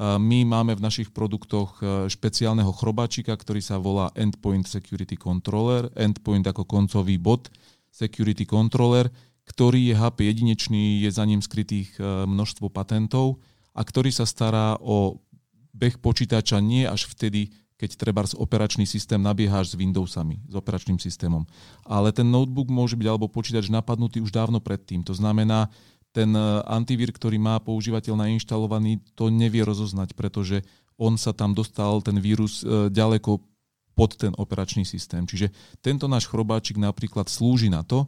my 0.02 0.48
máme 0.48 0.74
v 0.80 0.82
našich 0.82 1.12
produktoch 1.12 1.78
špeciálneho 2.08 2.72
chrobáčika, 2.74 3.36
ktorý 3.36 3.60
sa 3.60 3.78
volá 3.78 4.10
Endpoint 4.16 4.66
Security 4.66 5.20
Controller, 5.20 5.92
Endpoint 5.94 6.48
ako 6.48 6.64
koncový 6.64 7.20
bod 7.20 7.52
Security 7.92 8.48
Controller, 8.48 9.12
ktorý 9.46 9.92
je 9.92 9.96
HP 10.00 10.32
jedinečný, 10.32 11.04
je 11.06 11.12
za 11.12 11.28
ním 11.28 11.44
skrytých 11.44 12.00
množstvo 12.02 12.72
patentov 12.72 13.44
a 13.76 13.84
ktorý 13.84 14.16
sa 14.16 14.24
stará 14.24 14.80
o 14.80 15.20
beh 15.72 16.00
počítača 16.00 16.60
nie 16.60 16.84
až 16.84 17.08
vtedy, 17.08 17.52
keď 17.82 17.98
treba 17.98 18.22
operačný 18.38 18.86
systém 18.86 19.18
nabieháš 19.18 19.74
s 19.74 19.80
Windowsami, 19.80 20.38
s 20.46 20.54
operačným 20.54 21.02
systémom. 21.02 21.50
Ale 21.82 22.14
ten 22.14 22.30
notebook 22.30 22.70
môže 22.70 22.94
byť 22.94 23.08
alebo 23.10 23.26
počítač 23.26 23.74
napadnutý 23.74 24.22
už 24.22 24.30
dávno 24.30 24.62
predtým. 24.62 25.02
To 25.10 25.18
znamená, 25.18 25.66
ten 26.14 26.30
e, 26.36 26.44
antivír, 26.70 27.10
ktorý 27.10 27.42
má 27.42 27.58
používateľ 27.58 28.22
nainštalovaný, 28.22 29.02
to 29.18 29.34
nevie 29.34 29.66
rozoznať, 29.66 30.14
pretože 30.14 30.62
on 31.00 31.18
sa 31.18 31.34
tam 31.34 31.58
dostal, 31.58 32.06
ten 32.06 32.22
vírus, 32.22 32.62
e, 32.62 32.94
ďaleko 32.94 33.42
pod 33.98 34.14
ten 34.14 34.36
operačný 34.38 34.86
systém. 34.86 35.26
Čiže 35.26 35.50
tento 35.82 36.06
náš 36.06 36.30
chrobáčik 36.30 36.78
napríklad 36.78 37.34
slúži 37.34 37.74
na 37.74 37.82
to, 37.82 38.06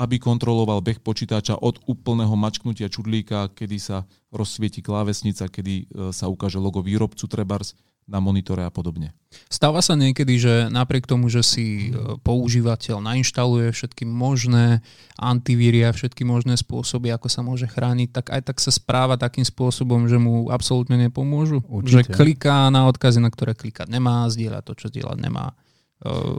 aby 0.00 0.16
kontroloval 0.16 0.80
beh 0.80 1.04
počítača 1.04 1.60
od 1.60 1.84
úplného 1.84 2.32
mačknutia 2.32 2.88
čudlíka, 2.88 3.52
kedy 3.52 3.76
sa 3.76 4.08
rozsvieti 4.32 4.80
klávesnica, 4.80 5.52
kedy 5.52 5.74
e, 5.76 5.84
sa 6.16 6.32
ukáže 6.32 6.56
logo 6.56 6.80
výrobcu 6.80 7.28
Trebars 7.28 7.76
na 8.08 8.18
monitore 8.18 8.66
a 8.66 8.72
podobne. 8.72 9.14
Stáva 9.46 9.78
sa 9.84 9.94
niekedy, 9.94 10.34
že 10.40 10.54
napriek 10.66 11.06
tomu, 11.06 11.30
že 11.30 11.44
si 11.44 11.92
e, 11.92 12.16
používateľ 12.24 12.98
nainštaluje 12.98 13.70
všetky 13.70 14.02
možné 14.08 14.82
antivíria, 15.20 15.94
všetky 15.94 16.26
možné 16.26 16.56
spôsoby, 16.56 17.12
ako 17.12 17.28
sa 17.28 17.44
môže 17.44 17.68
chrániť, 17.68 18.08
tak 18.10 18.26
aj 18.34 18.40
tak 18.50 18.56
sa 18.58 18.72
správa 18.72 19.20
takým 19.20 19.44
spôsobom, 19.44 20.08
že 20.08 20.16
mu 20.16 20.48
absolútne 20.50 20.96
nepomôžu. 20.96 21.62
Určite. 21.68 22.10
Že 22.10 22.16
kliká 22.16 22.72
na 22.72 22.88
odkazy, 22.90 23.20
na 23.22 23.30
ktoré 23.30 23.52
klikať 23.54 23.86
nemá, 23.86 24.26
zdieľa 24.26 24.64
to, 24.64 24.72
čo 24.74 24.88
zdieľať 24.88 25.18
nemá. 25.20 25.52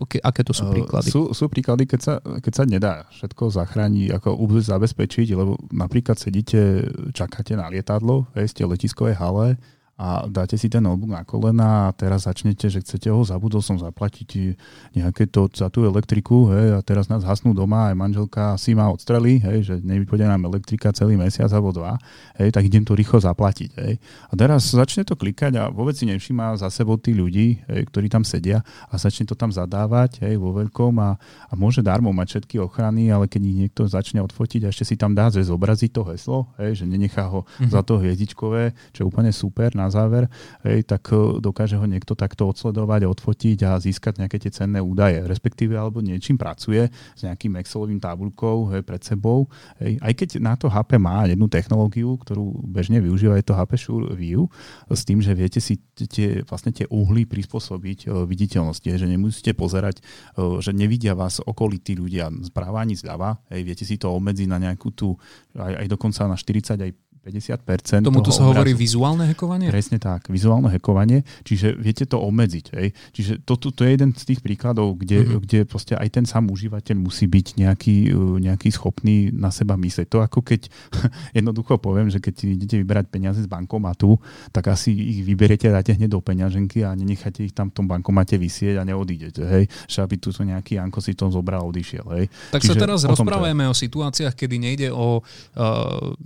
Ke, 0.10 0.18
aké 0.18 0.42
to 0.42 0.58
sú 0.58 0.66
eh, 0.66 0.82
príklady? 0.82 1.14
Sú, 1.14 1.38
sú 1.38 1.46
príklady, 1.46 1.86
keď 1.86 2.00
sa, 2.02 2.14
keď 2.18 2.54
sa 2.54 2.64
nedá 2.66 2.94
všetko 3.14 3.54
zachrániť, 3.54 4.18
ako 4.18 4.30
zabezpečiť, 4.66 5.38
lebo 5.38 5.54
napríklad 5.70 6.18
sedíte, 6.18 6.90
čakáte 7.14 7.54
na 7.54 7.70
lietadlo, 7.70 8.26
ste 8.50 8.66
v 8.66 8.74
letiskovej 8.74 9.22
hale 9.22 9.62
a 10.02 10.26
dáte 10.26 10.58
si 10.58 10.66
ten 10.66 10.82
notebook 10.82 11.14
na 11.14 11.22
kolena 11.22 11.86
a 11.86 11.94
teraz 11.94 12.26
začnete, 12.26 12.74
že 12.74 12.82
chcete 12.82 13.14
ho, 13.14 13.22
zabudol 13.22 13.62
som 13.62 13.78
zaplatiť 13.78 14.58
nejaké 14.98 15.30
to 15.30 15.46
za 15.54 15.70
tú 15.70 15.86
elektriku 15.86 16.50
hej, 16.50 16.74
a 16.74 16.82
teraz 16.82 17.06
nás 17.06 17.22
hasnú 17.22 17.54
doma, 17.54 17.94
aj 17.94 17.96
manželka 18.02 18.58
si 18.58 18.74
ma 18.74 18.90
odstrelí, 18.90 19.38
hej, 19.38 19.62
že 19.62 19.76
nevypôjde 19.78 20.26
nám 20.26 20.50
elektrika 20.50 20.90
celý 20.90 21.22
mesiac 21.22 21.54
alebo 21.54 21.70
dva, 21.70 22.02
hej, 22.42 22.50
tak 22.50 22.66
idem 22.66 22.82
to 22.82 22.98
rýchlo 22.98 23.22
zaplatiť. 23.22 23.70
Hej. 23.78 24.02
A 24.02 24.34
teraz 24.34 24.74
začne 24.74 25.06
to 25.06 25.14
klikať 25.14 25.62
a 25.62 25.70
vôbec 25.70 25.94
si 25.94 26.10
nevšíma 26.10 26.58
za 26.58 26.74
sebou 26.74 26.98
tí 26.98 27.14
ľudí, 27.14 27.62
hej, 27.70 27.86
ktorí 27.94 28.10
tam 28.10 28.26
sedia 28.26 28.66
a 28.90 28.98
začne 28.98 29.30
to 29.30 29.38
tam 29.38 29.54
zadávať 29.54 30.26
hej, 30.26 30.42
vo 30.42 30.50
veľkom 30.58 30.98
a, 30.98 31.14
a 31.46 31.54
môže 31.54 31.86
darmo 31.86 32.10
mať 32.10 32.42
všetky 32.42 32.58
ochrany, 32.58 33.14
ale 33.14 33.30
keď 33.30 33.42
ich 33.46 33.58
niekto 33.70 33.86
začne 33.86 34.26
odfotiť 34.26 34.66
a 34.66 34.74
ešte 34.74 34.82
si 34.82 34.96
tam 34.98 35.14
dá 35.14 35.30
zobraziť 35.30 35.94
to 35.94 36.02
heslo, 36.10 36.50
hej, 36.58 36.82
že 36.82 36.90
nenechá 36.90 37.30
ho 37.30 37.46
mm-hmm. 37.46 37.70
za 37.70 37.86
to 37.86 38.02
hviezdičkové, 38.02 38.74
čo 38.98 39.06
je 39.06 39.06
úplne 39.06 39.30
super, 39.30 39.78
na 39.78 39.91
záver, 39.92 40.32
hej, 40.64 40.88
tak 40.88 41.12
e, 41.12 41.44
dokáže 41.44 41.76
ho 41.76 41.86
niekto 41.86 42.16
takto 42.16 42.48
odsledovať, 42.48 43.06
odfotiť 43.06 43.58
a 43.68 43.78
získať 43.78 44.24
nejaké 44.24 44.40
tie 44.40 44.52
cenné 44.52 44.80
údaje, 44.80 45.20
respektíve 45.28 45.76
alebo 45.76 46.00
niečím 46.00 46.40
pracuje 46.40 46.88
s 46.90 47.22
nejakým 47.22 47.60
Excelovým 47.60 48.00
tabulkou 48.00 48.72
hej, 48.72 48.82
pred 48.82 49.02
sebou. 49.04 49.52
Hej. 49.84 50.00
Aj 50.00 50.14
keď 50.16 50.30
na 50.40 50.56
to 50.56 50.72
HP 50.72 50.96
má 50.96 51.28
jednu 51.28 51.52
technológiu, 51.52 52.16
ktorú 52.18 52.64
bežne 52.66 53.04
využíva, 53.04 53.36
je 53.38 53.46
to 53.52 53.58
HP 53.58 53.72
Sure 53.76 54.16
View, 54.16 54.48
s 54.88 55.04
tým, 55.04 55.20
že 55.20 55.36
viete 55.36 55.60
si 55.60 55.78
tie, 55.94 56.42
vlastne 56.48 56.72
tie 56.72 56.88
uhly 56.88 57.28
prispôsobiť 57.28 58.08
e, 58.08 58.26
viditeľnosti, 58.26 58.88
že 58.88 59.08
nemusíte 59.08 59.52
pozerať, 59.54 60.00
e, 60.40 60.64
že 60.64 60.72
nevidia 60.72 61.14
vás 61.14 61.44
okolití 61.44 62.00
ľudia 62.00 62.32
správa 62.48 62.82
ani 62.82 62.96
zľava, 62.96 63.44
hej, 63.52 63.62
viete 63.68 63.84
si 63.84 64.00
to 64.00 64.16
obmedziť 64.16 64.48
na 64.48 64.58
nejakú 64.58 64.90
tú, 64.96 65.20
aj, 65.58 65.86
aj 65.86 65.88
dokonca 65.92 66.22
na 66.30 66.38
40 66.40 66.80
aj 66.80 66.92
50% 67.22 68.02
Tomuto 68.02 68.28
toho 68.28 68.34
sa 68.34 68.44
hovorí 68.44 68.74
obrazu. 68.74 68.82
vizuálne 68.82 69.24
hekovanie? 69.26 69.70
Presne 69.70 69.98
tak, 69.98 70.26
vizuálne 70.28 70.70
hekovanie, 70.70 71.22
čiže 71.42 71.74
viete 71.76 72.04
to 72.04 72.18
obmedziť. 72.18 72.66
Hej? 72.74 72.88
Čiže 73.12 73.34
to, 73.42 73.56
to, 73.56 73.70
to 73.70 73.82
je 73.84 73.92
jeden 73.92 74.10
z 74.12 74.24
tých 74.26 74.40
príkladov, 74.40 74.98
kde, 74.98 75.18
Mhm. 75.18 75.26
mm-hmm. 75.28 75.42
kde 75.44 75.60
proste 75.64 75.94
aj 75.94 76.10
ten 76.12 76.26
sám 76.26 76.50
užívateľ 76.50 76.98
musí 76.98 77.26
byť 77.26 77.48
nejaký, 77.58 77.96
uh, 78.10 78.38
nejaký 78.40 78.70
schopný 78.70 79.30
na 79.30 79.50
seba 79.50 79.76
myslieť. 79.76 80.10
To 80.10 80.20
ako 80.20 80.42
keď, 80.42 80.66
jednoducho 81.38 81.78
poviem, 81.78 82.08
že 82.08 82.18
keď 82.18 82.36
idete 82.50 82.76
vyberať 82.78 83.06
peniaze 83.08 83.38
z 83.38 83.48
bankomatu, 83.48 84.18
tak 84.50 84.68
asi 84.68 84.90
ich 84.90 85.22
vyberiete 85.22 85.70
a 85.70 85.78
dáte 85.78 85.94
hneď 85.94 86.10
do 86.10 86.20
peňaženky 86.20 86.82
a 86.82 86.92
nenecháte 86.92 87.44
ich 87.44 87.54
tam 87.54 87.70
v 87.70 87.76
tom 87.76 87.86
bankomate 87.86 88.36
vysieť 88.36 88.76
a 88.76 88.84
neodídete. 88.84 89.42
Hej? 89.42 89.70
Že 89.86 89.98
aby 90.02 90.16
tu 90.18 90.30
so 90.30 90.42
nejaký 90.42 90.76
Anko 90.76 90.98
si 90.98 91.14
to 91.14 91.30
zobral 91.30 91.62
a 91.62 91.68
odišiel. 91.68 92.06
Hej? 92.12 92.26
Tak 92.50 92.62
sa 92.62 92.74
Čiže 92.74 92.82
teraz 92.82 93.00
o 93.00 93.04
to 93.04 93.08
je. 93.08 93.14
rozprávajme 93.14 93.64
o 93.64 93.76
situáciách, 93.76 94.34
kedy 94.34 94.56
nejde 94.58 94.88
o 94.90 95.20
uh, 95.20 96.18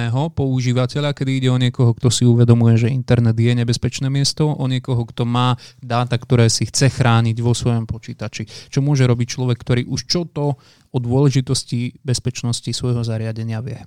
nezodpovedného 0.00 0.32
používateľa, 0.32 1.12
kedy 1.12 1.30
ide 1.36 1.48
o 1.52 1.60
niekoho, 1.60 1.92
kto 1.92 2.08
si 2.08 2.24
uvedomuje, 2.24 2.80
že 2.80 2.88
internet 2.88 3.36
je 3.36 3.52
nebezpečné 3.52 4.08
miesto, 4.08 4.48
o 4.48 4.64
niekoho, 4.64 5.04
kto 5.04 5.28
má 5.28 5.56
dáta, 5.82 6.16
ktoré 6.16 6.48
si 6.48 6.64
chce 6.64 6.88
chrániť 6.88 7.36
vo 7.44 7.52
svojom 7.52 7.84
počítači. 7.84 8.48
Čo 8.72 8.80
môže 8.80 9.04
robiť 9.04 9.26
človek, 9.36 9.58
ktorý 9.60 9.82
už 9.90 10.08
čo 10.08 10.24
to 10.24 10.56
o 10.90 10.98
dôležitosti 10.98 12.00
bezpečnosti 12.00 12.70
svojho 12.72 13.04
zariadenia 13.04 13.60
vie. 13.60 13.80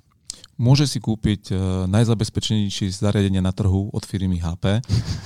Môže 0.54 0.86
si 0.86 1.02
kúpiť 1.02 1.50
e, 1.50 1.54
najzabezpečenejšie 1.90 2.94
zariadenie 2.94 3.42
na 3.42 3.50
trhu 3.50 3.90
od 3.90 4.06
firmy 4.06 4.38
HP, 4.38 4.78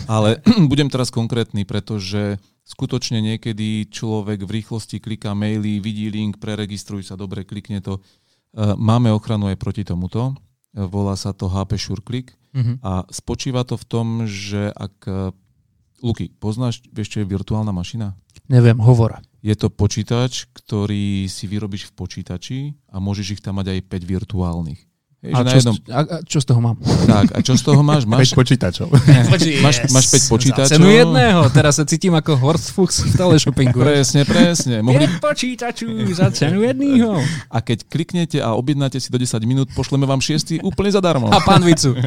ale 0.08 0.40
budem 0.72 0.88
teraz 0.88 1.12
konkrétny, 1.12 1.68
pretože 1.68 2.40
skutočne 2.64 3.20
niekedy 3.20 3.92
človek 3.92 4.48
v 4.48 4.54
rýchlosti 4.60 5.04
kliká 5.04 5.36
maily, 5.36 5.84
vidí 5.84 6.08
link, 6.08 6.40
preregistruj 6.40 7.04
sa, 7.04 7.16
dobre, 7.16 7.44
klikne 7.44 7.84
to. 7.84 8.00
E, 8.00 8.72
Máme 8.76 9.12
ochranu 9.12 9.52
aj 9.52 9.60
proti 9.60 9.84
tomuto. 9.84 10.32
Volá 10.72 11.16
sa 11.16 11.32
to 11.32 11.48
HP 11.48 11.76
SureClick 11.76 12.28
Mhm. 12.48 12.80
a 12.80 13.04
spočíva 13.12 13.60
to 13.62 13.76
v 13.76 13.84
tom, 13.84 14.06
že 14.24 14.72
ak... 14.72 14.94
e, 15.04 15.30
Luky, 16.00 16.32
poznáš, 16.32 16.80
vieš, 16.94 17.12
čo 17.12 17.18
je 17.20 17.28
virtuálna 17.28 17.74
mašina? 17.74 18.16
Neviem, 18.48 18.80
hovor. 18.80 19.20
Je 19.44 19.52
to 19.52 19.68
počítač, 19.68 20.48
ktorý 20.54 21.28
si 21.28 21.44
vyrobíš 21.44 21.90
v 21.90 21.94
počítači 21.94 22.58
a 22.88 23.02
môžeš 23.02 23.36
ich 23.36 23.42
tam 23.44 23.60
mať 23.60 23.76
aj 23.76 23.80
5 23.84 24.06
virtuálnych. 24.06 24.80
Hej, 25.18 25.34
A 25.34 25.42
čo, 25.42 25.56
jednom, 25.58 25.74
z- 25.74 25.82
a, 25.88 25.98
a 25.98 26.16
čo 26.22 26.38
z 26.38 26.46
toho 26.46 26.60
mám? 26.62 26.76
tak, 27.04 27.26
a 27.34 27.38
čo 27.42 27.52
z 27.52 27.62
toho 27.66 27.82
máš? 27.82 28.06
Máš, 28.14 28.30
5 28.30 28.38
počítačov. 28.38 28.86
Máš- 29.66 29.90
máš 29.90 30.06
päť 30.06 30.22
počítačov? 30.30 30.70
Za 30.70 30.78
cenu 30.78 30.88
jedného. 30.88 31.42
Teraz 31.50 31.74
sa 31.74 31.84
cítim 31.84 32.14
ako 32.14 32.38
Horst 32.38 32.70
Fuchs 32.70 33.02
v 33.02 33.18
teleshoppingu. 33.18 33.74
presne, 33.74 34.22
presne. 34.22 34.78
Mohli, 34.78 35.10
5 35.10 35.18
počítačov 35.18 35.90
za 36.14 36.30
cenu 36.30 36.62
jedného. 36.62 37.18
a 37.46 37.58
keď 37.58 37.82
kliknete 37.84 38.38
a 38.38 38.54
objednáte 38.54 38.96
si 38.96 39.10
do 39.10 39.18
10 39.18 39.42
minút, 39.42 39.74
pošleme 39.74 40.06
vám 40.06 40.18
šiestý 40.18 40.62
úplne 40.62 40.94
zadarmo. 40.94 41.26
A 41.28 41.42
pán 41.42 41.66
Vicu. 41.66 41.98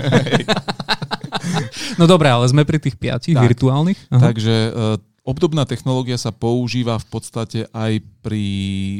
no 2.00 2.06
dobré, 2.06 2.30
ale 2.30 2.48
sme 2.48 2.64
pri 2.64 2.80
tých 2.80 2.96
piatich 2.96 3.36
Tak. 3.36 3.44
virtuálnych. 3.44 4.00
Aha. 4.08 4.22
Takže 4.24 4.56
uh, 4.70 4.96
obdobná 5.22 5.66
technológia 5.70 6.18
sa 6.18 6.34
používa 6.34 6.98
v 6.98 7.08
podstate 7.08 7.60
aj 7.72 8.02
pri 8.26 8.46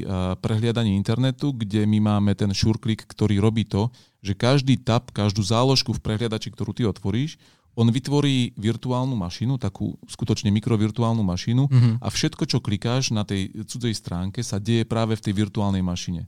uh, 0.06 0.38
prehliadaní 0.38 0.94
internetu, 0.94 1.54
kde 1.54 1.86
my 1.90 2.00
máme 2.02 2.32
ten 2.38 2.54
SureClick, 2.54 3.06
ktorý 3.10 3.42
robí 3.42 3.66
to, 3.66 3.90
že 4.22 4.38
každý 4.38 4.78
tab, 4.78 5.10
každú 5.10 5.42
záložku 5.42 5.98
v 5.98 6.04
prehliadači, 6.04 6.54
ktorú 6.54 6.78
ty 6.78 6.86
otvoríš, 6.86 7.42
on 7.72 7.88
vytvorí 7.88 8.52
virtuálnu 8.60 9.16
mašinu, 9.16 9.56
takú 9.56 9.96
skutočne 10.04 10.52
mikrovirtuálnu 10.52 11.24
mašinu 11.24 11.72
Mhm. 11.72 12.04
a 12.04 12.08
všetko, 12.12 12.44
čo 12.44 12.60
klikáš 12.60 13.16
na 13.16 13.24
tej 13.24 13.48
cudzej 13.64 13.96
stránke, 13.96 14.44
sa 14.44 14.60
deje 14.60 14.84
práve 14.84 15.16
v 15.16 15.24
tej 15.24 15.34
virtuálnej 15.34 15.80
mašine. 15.80 16.28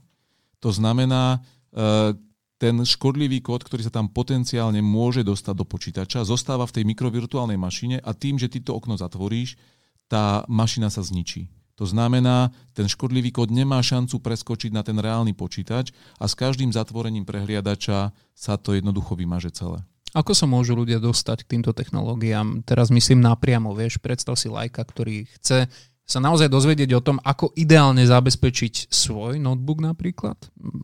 To 0.64 0.72
znamená, 0.72 1.44
e, 1.68 2.16
ten 2.56 2.80
škodlivý 2.80 3.44
kód, 3.44 3.60
ktorý 3.60 3.84
sa 3.84 3.92
tam 3.92 4.08
potenciálne 4.08 4.80
môže 4.80 5.20
dostať 5.20 5.52
do 5.52 5.68
počítača, 5.68 6.24
zostáva 6.24 6.64
v 6.64 6.80
tej 6.80 6.84
mikrovirtuálnej 6.88 7.60
mašine 7.60 8.00
a 8.00 8.16
tým, 8.16 8.40
že 8.40 8.48
ty 8.48 8.64
to 8.64 8.72
okno 8.72 8.96
zatvoríš, 8.96 9.60
tá 10.08 10.44
mašina 10.46 10.92
sa 10.92 11.00
zničí. 11.00 11.48
To 11.74 11.90
znamená, 11.90 12.54
ten 12.70 12.86
škodlivý 12.86 13.34
kód 13.34 13.50
nemá 13.50 13.82
šancu 13.82 14.22
preskočiť 14.22 14.70
na 14.70 14.86
ten 14.86 14.94
reálny 14.94 15.34
počítač 15.34 15.90
a 16.22 16.30
s 16.30 16.38
každým 16.38 16.70
zatvorením 16.70 17.26
prehliadača 17.26 18.14
sa 18.30 18.54
to 18.54 18.78
jednoducho 18.78 19.18
vymaže 19.18 19.50
celé. 19.50 19.82
Ako 20.14 20.30
sa 20.30 20.46
môžu 20.46 20.78
ľudia 20.78 21.02
dostať 21.02 21.42
k 21.42 21.58
týmto 21.58 21.74
technológiám? 21.74 22.62
Teraz 22.62 22.94
myslím 22.94 23.18
napriamo, 23.18 23.74
vieš, 23.74 23.98
predstav 23.98 24.38
si 24.38 24.46
lajka, 24.46 24.86
ktorý 24.86 25.26
chce 25.26 25.66
sa 26.04 26.20
naozaj 26.20 26.52
dozvedieť 26.52 26.90
o 26.96 27.00
tom, 27.00 27.16
ako 27.24 27.56
ideálne 27.56 28.04
zabezpečiť 28.04 28.92
svoj 28.92 29.40
notebook 29.40 29.80
napríklad? 29.80 30.36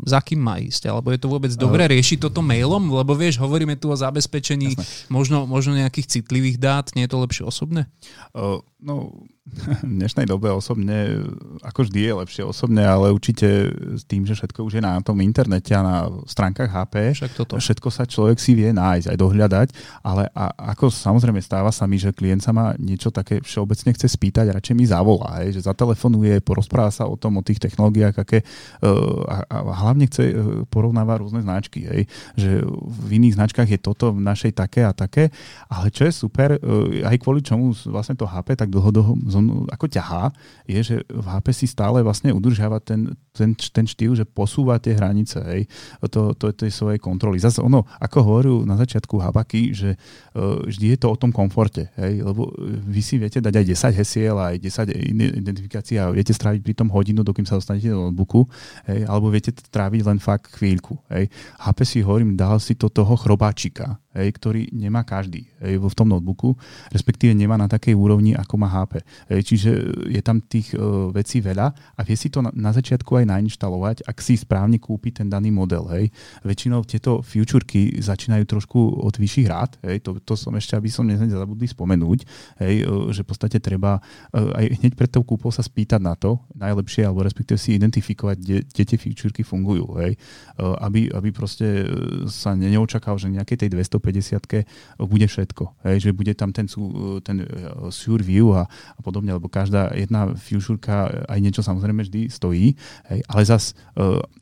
Za 0.09 0.25
kým 0.25 0.41
má 0.41 0.57
ísť? 0.57 0.89
Alebo 0.89 1.12
je 1.12 1.21
to 1.21 1.29
vôbec 1.29 1.53
dobré 1.61 1.93
riešiť 1.93 2.25
toto 2.25 2.41
mailom? 2.41 2.89
Lebo 2.89 3.12
vieš, 3.12 3.37
hovoríme 3.37 3.77
tu 3.77 3.93
o 3.93 3.97
zabezpečení 3.97 4.73
možno, 5.12 5.45
možno 5.45 5.77
nejakých 5.77 6.21
citlivých 6.21 6.57
dát, 6.57 6.89
nie 6.97 7.05
je 7.05 7.12
to 7.12 7.21
lepšie 7.21 7.45
osobné? 7.45 7.85
O, 8.33 8.65
no, 8.81 9.12
v 9.88 9.97
dnešnej 10.04 10.28
dobe 10.28 10.52
osobne, 10.52 11.25
ako 11.64 11.88
vždy 11.88 12.00
je 12.04 12.12
lepšie 12.12 12.42
osobne, 12.44 12.85
ale 12.85 13.09
určite 13.09 13.73
s 13.97 14.04
tým, 14.04 14.28
že 14.28 14.37
všetko 14.37 14.68
už 14.68 14.78
je 14.78 14.82
na 14.85 15.00
tom 15.00 15.16
internete 15.25 15.73
a 15.73 15.80
na 15.80 15.97
stránkach 16.28 16.68
HP, 16.68 17.16
Však 17.16 17.32
toto. 17.32 17.54
všetko 17.56 17.88
sa 17.88 18.04
človek 18.04 18.37
si 18.37 18.52
vie 18.52 18.68
nájsť, 18.68 19.09
aj 19.09 19.16
dohľadať, 19.16 19.68
ale 20.04 20.28
a, 20.37 20.52
ako 20.76 20.92
samozrejme 20.92 21.40
stáva 21.40 21.73
sa 21.73 21.88
mi, 21.88 21.97
že 21.97 22.12
klient 22.12 22.44
sa 22.44 22.52
ma 22.52 22.76
niečo 22.76 23.09
také 23.09 23.40
všeobecne 23.40 23.97
chce 23.97 24.12
spýtať, 24.12 24.52
radšej 24.52 24.76
mi 24.76 24.85
zavolá, 24.85 25.40
hej, 25.40 25.56
že 25.56 25.64
zatelefonuje, 25.64 26.44
porozpráva 26.44 26.92
sa 26.92 27.09
o 27.09 27.16
tom, 27.16 27.40
o 27.40 27.42
tých 27.42 27.64
technológiách, 27.64 28.20
aké, 28.20 28.44
uh, 28.44 29.25
a, 29.25 29.37
a 29.49 29.56
hlavne 29.88 30.04
chce 30.04 30.25
uh, 30.30 30.35
porovnáva 30.68 31.16
rôzne 31.16 31.40
značky, 31.40 31.88
hej, 31.88 32.02
že 32.37 32.61
v 32.68 33.09
iných 33.16 33.40
značkách 33.40 33.73
je 33.73 33.80
toto, 33.80 34.12
v 34.12 34.20
našej 34.20 34.52
také 34.52 34.85
a 34.85 34.92
také, 34.92 35.32
ale 35.73 35.88
čo 35.88 36.04
je 36.04 36.12
super, 36.12 36.61
uh, 36.61 37.09
aj 37.09 37.16
kvôli 37.16 37.40
čomu 37.40 37.73
vlastne 37.88 38.12
to 38.12 38.28
HP 38.28 38.52
tak 38.52 38.68
dlhodobo 38.68 39.30
ako 39.71 39.87
ťahá, 39.87 40.35
je, 40.67 40.81
že 40.83 40.97
v 41.07 41.27
HP 41.27 41.47
si 41.55 41.67
stále 41.71 42.03
vlastne 42.03 42.35
udržiava 42.35 42.83
ten, 42.83 43.15
ten, 43.31 43.55
ten 43.55 43.87
štýl, 43.87 44.19
že 44.19 44.27
posúva 44.27 44.83
tie 44.83 44.99
hranice, 44.99 45.39
hej, 45.47 45.63
to, 46.11 46.35
to, 46.35 46.51
je 46.67 46.73
svojej 46.73 46.99
kontroly. 46.99 47.39
Zase 47.39 47.63
ono, 47.63 47.87
ako 48.03 48.19
hovoril 48.21 48.57
na 48.67 48.75
začiatku 48.75 49.17
Habaky, 49.21 49.71
že 49.71 49.91
uh, 49.95 50.67
vždy 50.67 50.97
je 50.97 50.99
to 50.99 51.09
o 51.09 51.17
tom 51.17 51.31
komforte, 51.31 51.89
hej, 51.99 52.27
lebo 52.27 52.51
vy 52.87 53.01
si 53.01 53.17
viete 53.17 53.39
dať 53.39 53.55
aj 53.63 53.67
10 53.95 54.01
hesiel, 54.01 54.37
aj 54.37 54.57
10 54.59 54.91
ide- 54.91 55.35
identifikácií 55.41 55.97
a 56.01 56.11
viete 56.11 56.35
stráviť 56.35 56.61
pri 56.61 56.75
tom 56.75 56.89
hodinu, 56.91 57.23
dokým 57.23 57.47
sa 57.47 57.57
dostanete 57.57 57.91
do 57.91 58.11
notebooku, 58.11 58.47
hej, 58.91 59.07
alebo 59.07 59.31
viete 59.31 59.55
tráviť 59.55 60.01
len 60.07 60.19
fakt 60.19 60.57
chvíľku. 60.59 60.99
Hej. 61.13 61.31
HP 61.63 61.79
si 61.87 61.99
hovorím, 62.03 62.35
dal 62.35 62.59
si 62.59 62.75
to 62.75 62.91
toho 62.91 63.15
chrobáčika, 63.15 64.01
hej, 64.14 64.29
ktorý 64.35 64.62
nemá 64.75 65.07
každý 65.07 65.47
hej, 65.62 65.79
v 65.79 65.95
tom 65.95 66.11
notebooku, 66.11 66.59
respektíve 66.90 67.31
nemá 67.35 67.55
na 67.55 67.71
takej 67.71 67.95
úrovni, 67.95 68.35
ako 68.35 68.55
má 68.59 68.69
HP. 68.71 69.02
Hej, 69.31 69.40
čiže 69.47 69.71
je 70.11 70.21
tam 70.23 70.43
tých 70.43 70.75
uh, 70.75 71.11
vecí 71.14 71.38
veľa 71.38 71.71
a 71.71 72.00
vie 72.02 72.17
si 72.19 72.26
to 72.33 72.43
na, 72.43 72.50
na 72.55 72.75
začiatku 72.75 73.23
aj 73.23 73.31
nainštalovať, 73.31 74.07
ak 74.07 74.19
si 74.19 74.35
správne 74.35 74.83
kúpi 74.83 75.14
ten 75.14 75.31
daný 75.31 75.55
model. 75.55 75.87
Hej. 75.95 76.11
Väčšinou 76.43 76.83
tieto 76.83 77.23
futureky 77.23 78.02
začínajú 78.02 78.45
trošku 78.47 78.79
od 79.07 79.14
vyšších 79.14 79.47
rád, 79.47 79.79
hej, 79.87 80.02
to, 80.02 80.19
to 80.23 80.35
som 80.35 80.55
ešte, 80.59 80.75
aby 80.75 80.90
som 80.90 81.07
nezabudli 81.07 81.71
spomenúť, 81.71 82.19
hej, 82.67 82.75
uh, 82.87 83.14
že 83.14 83.23
v 83.23 83.29
podstate 83.31 83.59
treba 83.62 84.02
uh, 84.02 84.59
aj 84.59 84.83
hneď 84.83 84.93
pred 84.99 85.11
tou 85.11 85.23
kúpou 85.23 85.55
sa 85.55 85.62
spýtať 85.62 86.02
na 86.02 86.19
to, 86.19 86.43
najlepšie, 86.59 87.07
alebo 87.07 87.23
respektíve 87.23 87.59
si 87.59 87.79
identifikovať, 87.79 88.37
kde, 88.43 88.57
kde 88.67 88.83
tie 88.83 88.99
featureky 88.99 89.43
fungujú, 89.47 89.87
hej, 90.02 90.19
uh, 90.59 90.75
aby, 90.83 91.07
aby 91.14 91.29
proste 91.31 91.87
sa 92.26 92.59
ne- 92.59 92.71
neočakal, 92.81 93.21
že 93.21 93.29
nejakej 93.29 93.67
tej 93.67 93.69
250 94.00 95.04
bude 95.04 95.26
všetko, 95.28 95.64
hej, 95.87 95.97
že 96.09 96.11
bude 96.16 96.33
tam 96.35 96.50
ten, 96.50 96.66
sú- 96.66 97.21
ten 97.21 97.45
uh, 97.45 97.92
Sure 97.92 98.25
View 98.25 98.57
a, 98.57 98.64
a 98.66 99.00
podobne, 99.04 99.37
lebo 99.37 99.52
každá 99.52 99.92
jedna 99.92 100.33
futureka 100.35 101.28
aj 101.28 101.38
niečo 101.38 101.62
samozrejme 101.62 102.02
vždy 102.09 102.33
stojí, 102.33 102.75
hej, 103.12 103.21
ale 103.28 103.42
zas 103.45 103.76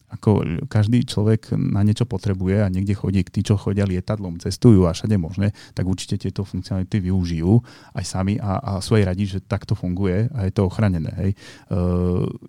ako 0.08 0.64
každý 0.72 1.04
človek 1.04 1.52
na 1.52 1.84
niečo 1.84 2.08
potrebuje 2.08 2.64
a 2.64 2.72
niekde 2.72 2.96
chodí, 2.96 3.20
tí, 3.28 3.44
čo 3.44 3.60
chodia 3.60 3.84
lietadlom, 3.84 4.40
cestujú 4.40 4.88
a 4.88 4.96
všade 4.96 5.20
možné, 5.20 5.52
tak 5.76 5.84
určite 5.84 6.16
tieto 6.16 6.48
funkcionality 6.48 7.04
využijú 7.04 7.60
aj 7.92 8.04
sami 8.08 8.40
a, 8.40 8.56
a 8.56 8.72
sú 8.80 8.96
aj 8.96 9.04
radi, 9.12 9.28
že 9.28 9.44
takto 9.44 9.76
funguje 9.76 10.32
a 10.32 10.48
je 10.48 10.52
to 10.56 10.64
ochranené. 10.64 11.12
Hej. 11.20 11.30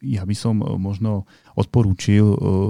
Ja 0.07 0.23
by 0.23 0.35
som 0.35 0.63
možno 0.79 1.27
odporúčil 1.59 2.23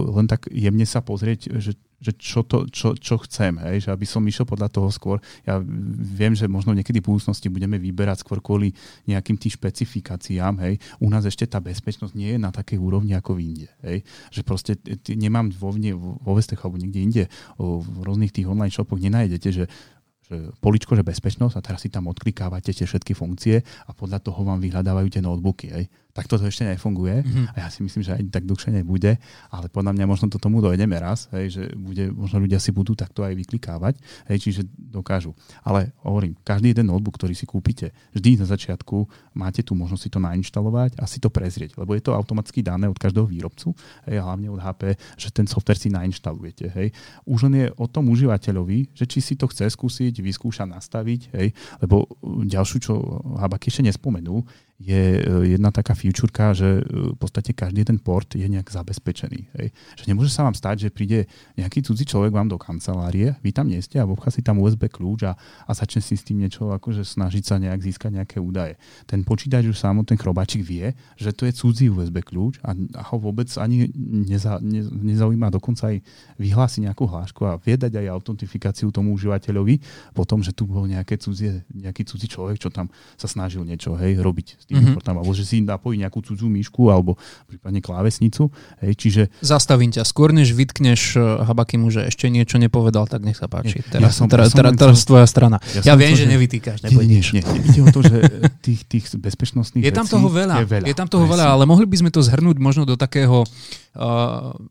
len 0.09 0.25
tak 0.25 0.49
jemne 0.49 0.89
sa 0.89 1.05
pozrieť, 1.05 1.53
že 1.61 1.77
že 1.99 2.15
čo, 2.15 2.47
to, 2.47 2.65
čo, 2.71 2.95
čo 2.95 3.19
chcem, 3.27 3.59
hej, 3.59 3.87
že 3.87 3.89
aby 3.91 4.07
som 4.07 4.23
išiel 4.23 4.47
podľa 4.47 4.71
toho 4.71 4.87
skôr. 4.87 5.19
Ja 5.43 5.59
viem, 5.99 6.31
že 6.31 6.47
možno 6.47 6.71
niekedy 6.71 7.03
v 7.03 7.11
budúcnosti 7.11 7.51
budeme 7.51 7.75
vyberať 7.75 8.23
skôr 8.23 8.39
kvôli 8.39 8.71
nejakým 9.03 9.35
tým 9.35 9.51
špecifikáciám, 9.51 10.63
hej. 10.63 10.79
U 11.03 11.11
nás 11.11 11.27
ešte 11.27 11.43
tá 11.43 11.59
bezpečnosť 11.59 12.15
nie 12.15 12.35
je 12.35 12.39
na 12.39 12.55
takej 12.55 12.79
úrovni 12.79 13.13
ako 13.19 13.35
v 13.35 13.39
Inde, 13.51 13.67
hej. 13.83 14.07
Že 14.31 14.41
proste 14.47 14.71
t- 14.79 15.19
nemám 15.19 15.51
vo, 15.51 15.75
vne, 15.75 15.91
vo 15.95 16.33
Vestech 16.33 16.63
alebo 16.63 16.79
niekde 16.79 16.99
inde, 17.03 17.23
v 17.59 17.97
rôznych 18.07 18.31
tých 18.31 18.47
online 18.47 18.71
shopoch 18.71 18.99
nenájdete, 18.99 19.49
že 19.51 19.65
že 20.29 20.53
poličko, 20.61 20.93
že 20.93 21.01
bezpečnosť 21.01 21.57
a 21.57 21.65
teraz 21.65 21.81
si 21.81 21.89
tam 21.89 22.05
odklikávate 22.05 22.69
tie 22.69 22.85
všetky 22.85 23.17
funkcie 23.17 23.65
a 23.89 23.91
podľa 23.97 24.21
toho 24.21 24.45
vám 24.45 24.61
vyhľadávajú 24.61 25.09
tie 25.09 25.25
notebooky. 25.25 25.73
Hej. 25.73 25.89
Tak 26.19 26.27
toto 26.27 26.43
ešte 26.43 26.67
nefunguje 26.67 27.23
mm-hmm. 27.23 27.55
a 27.55 27.63
ja 27.63 27.67
si 27.71 27.79
myslím, 27.79 28.03
že 28.03 28.11
aj 28.11 28.27
tak 28.27 28.43
dlhšie 28.43 28.75
nebude, 28.75 29.15
ale 29.47 29.71
podľa 29.71 29.95
mňa 29.95 30.05
možno 30.05 30.27
to 30.27 30.35
tomu 30.35 30.59
dojdeme 30.59 30.99
raz, 30.99 31.31
hej, 31.31 31.47
že 31.55 31.63
bude, 31.79 32.11
možno 32.11 32.43
ľudia 32.43 32.59
si 32.59 32.75
budú 32.75 32.91
takto 32.91 33.23
aj 33.23 33.39
vyklikávať, 33.39 33.95
hej, 34.27 34.37
čiže 34.43 34.61
dokážu. 34.75 35.31
Ale 35.63 35.95
hovorím, 36.03 36.35
každý 36.43 36.75
jeden 36.75 36.91
notebook, 36.91 37.15
ktorý 37.15 37.31
si 37.31 37.47
kúpite, 37.47 37.95
vždy 38.11 38.43
na 38.43 38.51
začiatku 38.51 39.07
máte 39.31 39.63
tu 39.63 39.79
možnosť 39.79 40.01
si 40.03 40.09
to 40.11 40.19
nainštalovať 40.19 40.99
a 40.99 41.07
si 41.07 41.23
to 41.23 41.31
prezrieť, 41.31 41.79
lebo 41.79 41.95
je 41.95 42.03
to 42.03 42.11
automaticky 42.11 42.59
dané 42.59 42.91
od 42.91 42.99
každého 42.99 43.23
výrobcu, 43.23 43.71
hej, 44.11 44.19
hlavne 44.19 44.51
od 44.51 44.59
HP, 44.59 44.99
že 45.15 45.31
ten 45.31 45.47
software 45.47 45.79
si 45.79 45.87
nainštalujete. 45.87 46.67
Hej. 46.75 46.91
Už 47.23 47.47
len 47.47 47.63
je 47.63 47.67
o 47.79 47.87
tom 47.87 48.11
užívateľovi, 48.11 48.91
že 48.91 49.07
či 49.07 49.23
si 49.23 49.39
to 49.39 49.47
chce 49.47 49.71
skúsiť, 49.71 50.19
vyskúša 50.19 50.67
nastaviť, 50.67 51.21
hej, 51.31 51.55
lebo 51.79 52.11
ďalšiu, 52.43 52.77
čo 52.83 52.93
Habak 53.39 53.71
ešte 53.71 53.87
nespomenul, 53.87 54.43
je 54.79 55.19
e, 55.19 55.21
jedna 55.59 55.75
taká 55.75 55.91
futureka, 55.91 56.55
že 56.55 56.79
e, 56.79 57.13
v 57.13 57.17
podstate 57.19 57.51
každý 57.51 57.83
ten 57.83 57.99
port 57.99 58.31
je 58.31 58.47
nejak 58.47 58.71
zabezpečený. 58.71 59.51
Hej. 59.59 59.67
Že 59.99 60.03
nemôže 60.07 60.31
sa 60.31 60.47
vám 60.47 60.55
stať, 60.55 60.87
že 60.87 60.89
príde 60.89 61.27
nejaký 61.59 61.83
cudzí 61.83 62.07
človek 62.07 62.31
vám 62.31 62.47
do 62.47 62.55
kancelárie, 62.55 63.35
vy 63.43 63.51
tam 63.51 63.67
nie 63.67 63.83
ste 63.83 63.99
a 63.99 64.07
vobcha 64.07 64.31
si 64.31 64.39
tam 64.39 64.63
USB 64.63 64.87
kľúč 64.87 65.27
a, 65.27 65.35
a 65.67 65.71
začne 65.75 65.99
si 65.99 66.15
s 66.15 66.23
tým 66.23 66.39
niečo 66.39 66.71
akože 66.71 67.03
snažiť 67.03 67.43
sa 67.43 67.59
nejak 67.59 67.79
získať 67.83 68.23
nejaké 68.23 68.39
údaje. 68.39 68.79
Ten 69.03 69.27
počítač 69.27 69.67
už 69.67 69.75
sám, 69.75 69.99
ten 70.07 70.15
chrobáčik 70.15 70.63
vie, 70.63 70.95
že 71.19 71.35
to 71.35 71.43
je 71.43 71.51
cudzí 71.51 71.91
USB 71.91 72.23
kľúč 72.23 72.63
a, 72.63 72.71
a 72.71 73.01
ho 73.11 73.15
vôbec 73.19 73.51
ani 73.59 73.91
neza, 73.99 74.63
ne, 74.63 74.79
nezaujíma, 74.87 75.51
dokonca 75.51 75.91
aj 75.91 75.99
vyhlási 76.39 76.87
nejakú 76.87 77.03
hlášku 77.03 77.43
a 77.43 77.59
vie 77.59 77.75
dať 77.75 77.99
aj 77.99 78.15
autentifikáciu 78.15 78.95
tomu 78.95 79.11
užívateľovi 79.19 79.83
potom, 80.15 80.39
že 80.39 80.55
tu 80.55 80.63
bol 80.63 80.87
nejaké 80.87 81.19
cudzie, 81.19 81.67
nejaký 81.75 82.07
cudzí 82.07 82.31
človek, 82.31 82.63
čo 82.63 82.71
tam 82.71 82.87
sa 83.19 83.27
snažil 83.27 83.67
niečo 83.67 83.99
hej, 83.99 84.23
robiť 84.23 84.68
tým 84.69 84.77
mm-hmm. 84.77 84.95
portám, 85.01 85.17
alebo 85.17 85.33
že 85.33 85.43
si 85.43 85.65
napojí 85.65 85.97
nejakú 85.97 86.21
cudzú 86.21 86.45
myšku 86.45 86.93
alebo 86.93 87.17
prípadne 87.49 87.81
klávesnicu. 87.81 88.53
Hej, 88.85 88.93
čiže... 88.95 89.21
Zastavím 89.41 89.89
ťa. 89.89 90.05
Skôr 90.05 90.29
než 90.29 90.53
vytkneš 90.53 91.17
eh, 91.17 91.21
Habakimu, 91.43 91.89
že 91.89 92.05
ešte 92.05 92.29
niečo 92.29 92.61
nepovedal, 92.61 93.09
tak 93.09 93.25
nech 93.25 93.35
sa 93.35 93.49
páči. 93.49 93.81
Nie, 93.81 93.89
teraz, 93.89 94.01
ja 94.05 94.11
som, 94.13 94.25
teraz, 94.29 94.53
ja 94.53 94.61
teraz, 94.61 94.71
teraz 94.77 94.97
tvoja 95.03 95.25
strana. 95.25 95.57
Ja, 95.81 95.91
ja 95.91 95.93
viem, 95.97 96.13
to, 96.13 96.21
že 96.21 96.27
nevytýkaš, 96.29 96.77
nebojníš. 96.85 97.27
Nie, 97.33 97.41
nie, 97.41 97.53
nie, 97.57 97.61
ide 97.65 97.81
o 97.81 97.87
to, 97.89 98.01
že 98.05 98.17
tých, 98.61 98.81
tých 98.85 99.05
bezpečnostných 99.17 99.89
je 99.89 99.93
tam 99.95 100.05
toho 100.05 100.29
veľa, 100.29 100.61
je 100.61 100.67
veľa. 100.69 100.85
Je 100.85 100.95
tam 100.95 101.07
toho 101.09 101.25
veľa, 101.25 101.45
ale 101.57 101.63
mohli 101.65 101.89
by 101.89 101.97
sme 102.05 102.09
to 102.13 102.21
zhrnúť 102.21 102.57
možno 102.61 102.85
do 102.85 102.93
takého 102.93 103.41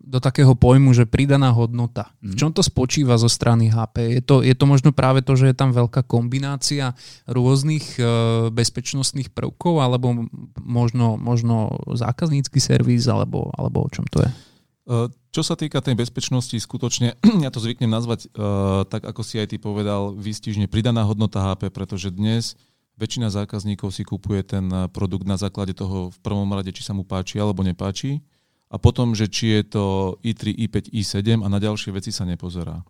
do 0.01 0.19
takého 0.25 0.57
pojmu, 0.57 0.97
že 0.97 1.05
pridaná 1.05 1.53
hodnota. 1.53 2.17
V 2.25 2.33
čom 2.33 2.49
to 2.49 2.65
spočíva 2.65 3.21
zo 3.21 3.29
strany 3.29 3.69
HP? 3.69 4.17
Je 4.17 4.23
to, 4.25 4.41
je 4.41 4.57
to 4.57 4.65
možno 4.65 4.97
práve 4.97 5.21
to, 5.21 5.37
že 5.37 5.53
je 5.53 5.57
tam 5.57 5.77
veľká 5.77 6.01
kombinácia 6.09 6.97
rôznych 7.29 8.01
bezpečnostných 8.49 9.29
prvkov, 9.37 9.85
alebo 9.85 10.25
možno, 10.57 11.21
možno 11.21 11.77
zákaznícky 11.93 12.57
servis, 12.57 13.05
alebo, 13.05 13.53
alebo 13.53 13.85
o 13.85 13.93
čom 13.93 14.09
to 14.09 14.25
je? 14.25 14.31
Čo 15.29 15.45
sa 15.45 15.61
týka 15.61 15.85
tej 15.85 16.01
bezpečnosti, 16.01 16.57
skutočne, 16.57 17.21
ja 17.45 17.53
to 17.53 17.61
zvyknem 17.61 17.93
nazvať, 17.93 18.33
tak 18.89 19.05
ako 19.05 19.21
si 19.21 19.37
aj 19.37 19.53
ty 19.53 19.57
povedal, 19.61 20.17
výstižne 20.17 20.73
pridaná 20.73 21.05
hodnota 21.05 21.45
HP, 21.45 21.69
pretože 21.69 22.09
dnes 22.09 22.57
väčšina 22.97 23.29
zákazníkov 23.29 23.93
si 23.93 24.09
kupuje 24.09 24.41
ten 24.41 24.73
produkt 24.89 25.29
na 25.29 25.37
základe 25.37 25.77
toho 25.77 26.09
v 26.09 26.19
prvom 26.25 26.49
rade, 26.49 26.73
či 26.73 26.81
sa 26.81 26.97
mu 26.97 27.05
páči 27.05 27.37
alebo 27.37 27.61
nepáči 27.61 28.25
a 28.69 28.77
potom, 28.77 29.17
že 29.17 29.33
či 29.33 29.61
je 29.61 29.63
to 29.77 29.85
i3, 30.21 30.53
i5, 30.69 30.93
i7 30.93 31.41
a 31.41 31.49
na 31.49 31.59
ďalšie 31.59 31.91
veci 31.93 32.13
sa 32.13 32.29
nepozerá. 32.29 32.85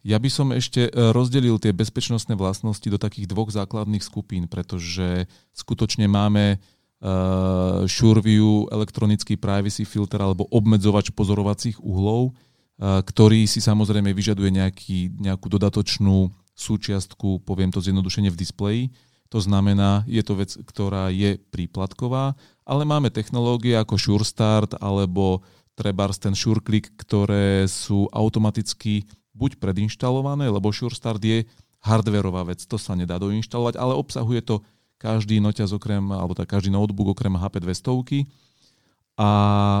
Ja 0.00 0.16
by 0.16 0.30
som 0.32 0.48
ešte 0.56 0.88
e, 0.88 0.90
rozdelil 1.12 1.60
tie 1.60 1.76
bezpečnostné 1.76 2.32
vlastnosti 2.32 2.86
do 2.88 2.96
takých 2.96 3.28
dvoch 3.28 3.52
základných 3.52 4.00
skupín, 4.00 4.48
pretože 4.48 5.28
skutočne 5.52 6.08
máme 6.08 6.56
uh, 6.56 7.84
SureView, 7.84 8.72
elektronický 8.72 9.36
privacy 9.36 9.84
filter 9.84 10.24
alebo 10.24 10.48
obmedzovač 10.48 11.12
pozorovacích 11.12 11.76
uhlov, 11.84 12.32
uh, 12.32 13.04
ktorý 13.04 13.44
si 13.44 13.60
samozrejme 13.60 14.08
vyžaduje 14.16 14.48
nejaký, 14.56 15.12
nejakú 15.20 15.52
dodatočnú 15.52 16.32
súčiastku, 16.56 17.44
poviem 17.44 17.68
to 17.68 17.84
zjednodušene 17.84 18.32
v 18.32 18.40
displeji. 18.40 18.82
To 19.30 19.38
znamená, 19.38 20.02
je 20.10 20.22
to 20.26 20.34
vec, 20.34 20.50
ktorá 20.58 21.08
je 21.14 21.38
príplatková 21.38 22.34
ale 22.70 22.86
máme 22.86 23.10
technológie 23.10 23.74
ako 23.74 23.98
SureStart 23.98 24.78
alebo 24.78 25.42
trebárs 25.74 26.22
ten 26.22 26.38
SureClick, 26.38 26.94
ktoré 26.94 27.66
sú 27.66 28.06
automaticky 28.14 29.10
buď 29.34 29.58
predinštalované, 29.58 30.46
lebo 30.46 30.70
SureStart 30.70 31.18
je 31.18 31.42
hardverová 31.82 32.46
vec, 32.46 32.62
to 32.62 32.78
sa 32.78 32.94
nedá 32.94 33.18
doinštalovať, 33.18 33.74
ale 33.74 33.98
obsahuje 33.98 34.46
to 34.46 34.62
každý 35.02 35.42
noťaz 35.42 35.74
okrem, 35.74 36.14
alebo 36.14 36.36
tak 36.38 36.46
každý 36.46 36.70
notebook 36.70 37.18
okrem 37.18 37.34
HP 37.34 37.58
200 37.58 38.30
a 39.20 39.30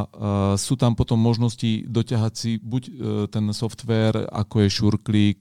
uh, 0.04 0.52
sú 0.58 0.74
tam 0.74 0.92
potom 0.98 1.16
možnosti 1.16 1.86
doťahať 1.86 2.32
si 2.34 2.50
buď 2.60 2.82
uh, 2.82 2.92
ten 3.30 3.46
software, 3.54 4.26
ako 4.34 4.66
je 4.66 4.68
SureClick, 4.68 5.38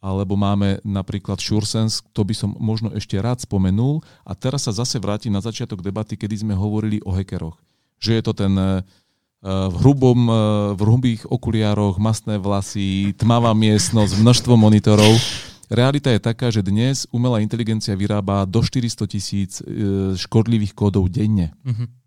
alebo 0.00 0.32
máme 0.32 0.80
napríklad 0.80 1.36
SureSense, 1.36 2.00
to 2.16 2.24
by 2.24 2.32
som 2.32 2.56
možno 2.56 2.88
ešte 2.96 3.20
rád 3.20 3.44
spomenul. 3.44 4.00
A 4.24 4.32
teraz 4.32 4.64
sa 4.64 4.72
zase 4.72 4.96
vrátim 4.96 5.28
na 5.28 5.44
začiatok 5.44 5.84
debaty, 5.84 6.16
kedy 6.16 6.40
sme 6.40 6.56
hovorili 6.56 7.04
o 7.04 7.12
hackeroch. 7.12 7.60
Že 8.00 8.10
je 8.16 8.22
to 8.24 8.32
ten 8.32 8.52
eh, 8.56 8.80
v, 9.44 9.76
hrubom, 9.84 10.20
eh, 10.24 10.36
v 10.72 10.80
hrubých 10.80 11.22
okuliároch, 11.28 12.00
masné 12.00 12.40
vlasy, 12.40 13.12
tmavá 13.12 13.52
miestnosť, 13.52 14.16
množstvo 14.24 14.56
monitorov. 14.56 15.12
Realita 15.70 16.10
je 16.10 16.18
taká, 16.18 16.48
že 16.48 16.64
dnes 16.64 17.04
umelá 17.14 17.38
inteligencia 17.44 17.94
vyrába 17.94 18.42
do 18.48 18.64
400 18.64 19.04
tisíc 19.04 19.60
eh, 19.60 20.16
škodlivých 20.16 20.72
kódov 20.72 21.12
denne. 21.12 21.52
Mm-hmm. 21.60 21.99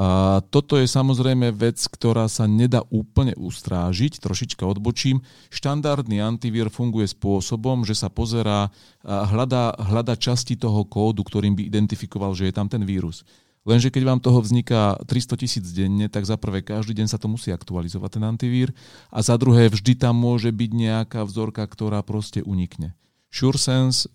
A 0.00 0.40
toto 0.48 0.80
je 0.80 0.88
samozrejme 0.88 1.52
vec, 1.52 1.76
ktorá 1.76 2.24
sa 2.24 2.48
nedá 2.48 2.80
úplne 2.88 3.36
ustrážiť, 3.36 4.24
trošička 4.24 4.64
odbočím. 4.64 5.20
Štandardný 5.52 6.16
antivír 6.24 6.72
funguje 6.72 7.04
spôsobom, 7.12 7.84
že 7.84 7.92
sa 7.92 8.08
pozerá, 8.08 8.72
hľadá, 9.04 9.76
hľada 9.76 10.16
časti 10.16 10.56
toho 10.56 10.88
kódu, 10.88 11.20
ktorým 11.20 11.52
by 11.52 11.68
identifikoval, 11.68 12.32
že 12.32 12.48
je 12.48 12.56
tam 12.56 12.72
ten 12.72 12.80
vírus. 12.88 13.20
Lenže 13.62 13.94
keď 13.94 14.02
vám 14.02 14.18
toho 14.18 14.42
vzniká 14.42 14.98
300 15.06 15.38
tisíc 15.38 15.66
denne, 15.70 16.10
tak 16.10 16.26
za 16.26 16.34
prvé 16.34 16.66
každý 16.66 16.98
deň 16.98 17.06
sa 17.06 17.20
to 17.20 17.30
musí 17.30 17.54
aktualizovať 17.54 18.18
ten 18.18 18.24
antivír 18.26 18.74
a 19.06 19.22
za 19.22 19.38
druhé 19.38 19.70
vždy 19.70 19.94
tam 19.94 20.18
môže 20.18 20.50
byť 20.50 20.70
nejaká 20.72 21.20
vzorka, 21.22 21.62
ktorá 21.68 22.02
proste 22.02 22.42
unikne. 22.42 22.98
SureSense 23.30 24.10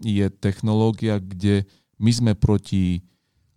je 0.00 0.26
technológia, 0.40 1.20
kde 1.20 1.68
my 2.00 2.10
sme 2.14 2.32
proti 2.32 3.04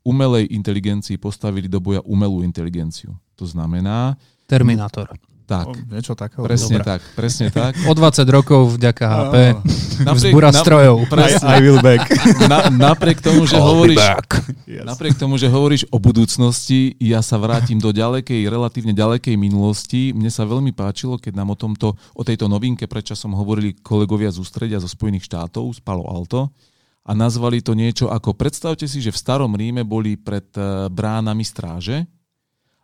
umelej 0.09 0.49
inteligencii 0.49 1.21
postavili 1.21 1.69
do 1.69 1.77
boja 1.77 2.01
umelú 2.01 2.41
inteligenciu. 2.41 3.13
To 3.37 3.45
znamená... 3.45 4.17
Terminátor. 4.49 5.13
Tak. 5.49 5.65
O, 5.65 5.73
niečo 5.89 6.13
takého. 6.13 6.45
Presne 6.45 6.77
Dobre. 6.77 6.85
tak, 6.85 7.01
presne 7.17 7.49
tak. 7.49 7.73
O 7.89 7.97
20 7.97 8.21
rokov 8.29 8.77
vďaka 8.77 9.05
HP. 9.09 9.35
Zbúra 10.29 10.53
strojov. 10.53 11.09
Presne. 11.09 11.41
I, 11.41 11.57
I 11.57 11.59
will 11.65 11.81
back. 11.81 12.05
Na, 12.45 12.69
napriek, 12.69 13.17
tomu, 13.17 13.49
že 13.49 13.57
hovoríš, 13.57 13.97
yes. 14.69 14.85
napriek 14.85 15.17
tomu, 15.17 15.41
že 15.41 15.49
hovoríš 15.49 15.89
o 15.89 15.97
budúcnosti, 15.97 16.93
ja 17.01 17.25
sa 17.25 17.41
vrátim 17.41 17.81
do 17.81 17.89
ďalekej, 17.89 18.45
relatívne 18.45 18.93
ďalekej 18.93 19.41
minulosti. 19.41 20.13
Mne 20.13 20.29
sa 20.29 20.45
veľmi 20.45 20.69
páčilo, 20.69 21.17
keď 21.17 21.41
nám 21.41 21.49
o, 21.49 21.57
tomto, 21.57 21.97
o 21.97 22.21
tejto 22.21 22.45
novinke 22.45 22.85
predčasom 22.85 23.33
hovorili 23.33 23.73
kolegovia 23.81 24.29
z 24.29 24.37
ústredia 24.45 24.77
zo 24.77 24.85
Spojených 24.85 25.25
štátov, 25.25 25.73
z 25.73 25.81
Palo 25.81 26.05
Alto 26.05 26.53
a 27.09 27.11
nazvali 27.17 27.65
to 27.65 27.73
niečo 27.73 28.13
ako, 28.13 28.37
predstavte 28.37 28.85
si, 28.85 29.01
že 29.01 29.09
v 29.09 29.17
starom 29.17 29.57
Ríme 29.57 29.81
boli 29.81 30.13
pred 30.13 30.45
e, 30.53 30.85
bránami 30.93 31.41
stráže 31.41 32.05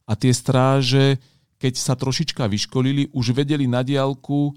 a 0.09 0.17
tie 0.17 0.33
stráže, 0.33 1.21
keď 1.61 1.73
sa 1.77 1.93
trošička 1.93 2.49
vyškolili, 2.49 3.13
už 3.13 3.37
vedeli 3.37 3.69
na 3.69 3.85
diálku 3.85 4.49
e, 4.49 4.51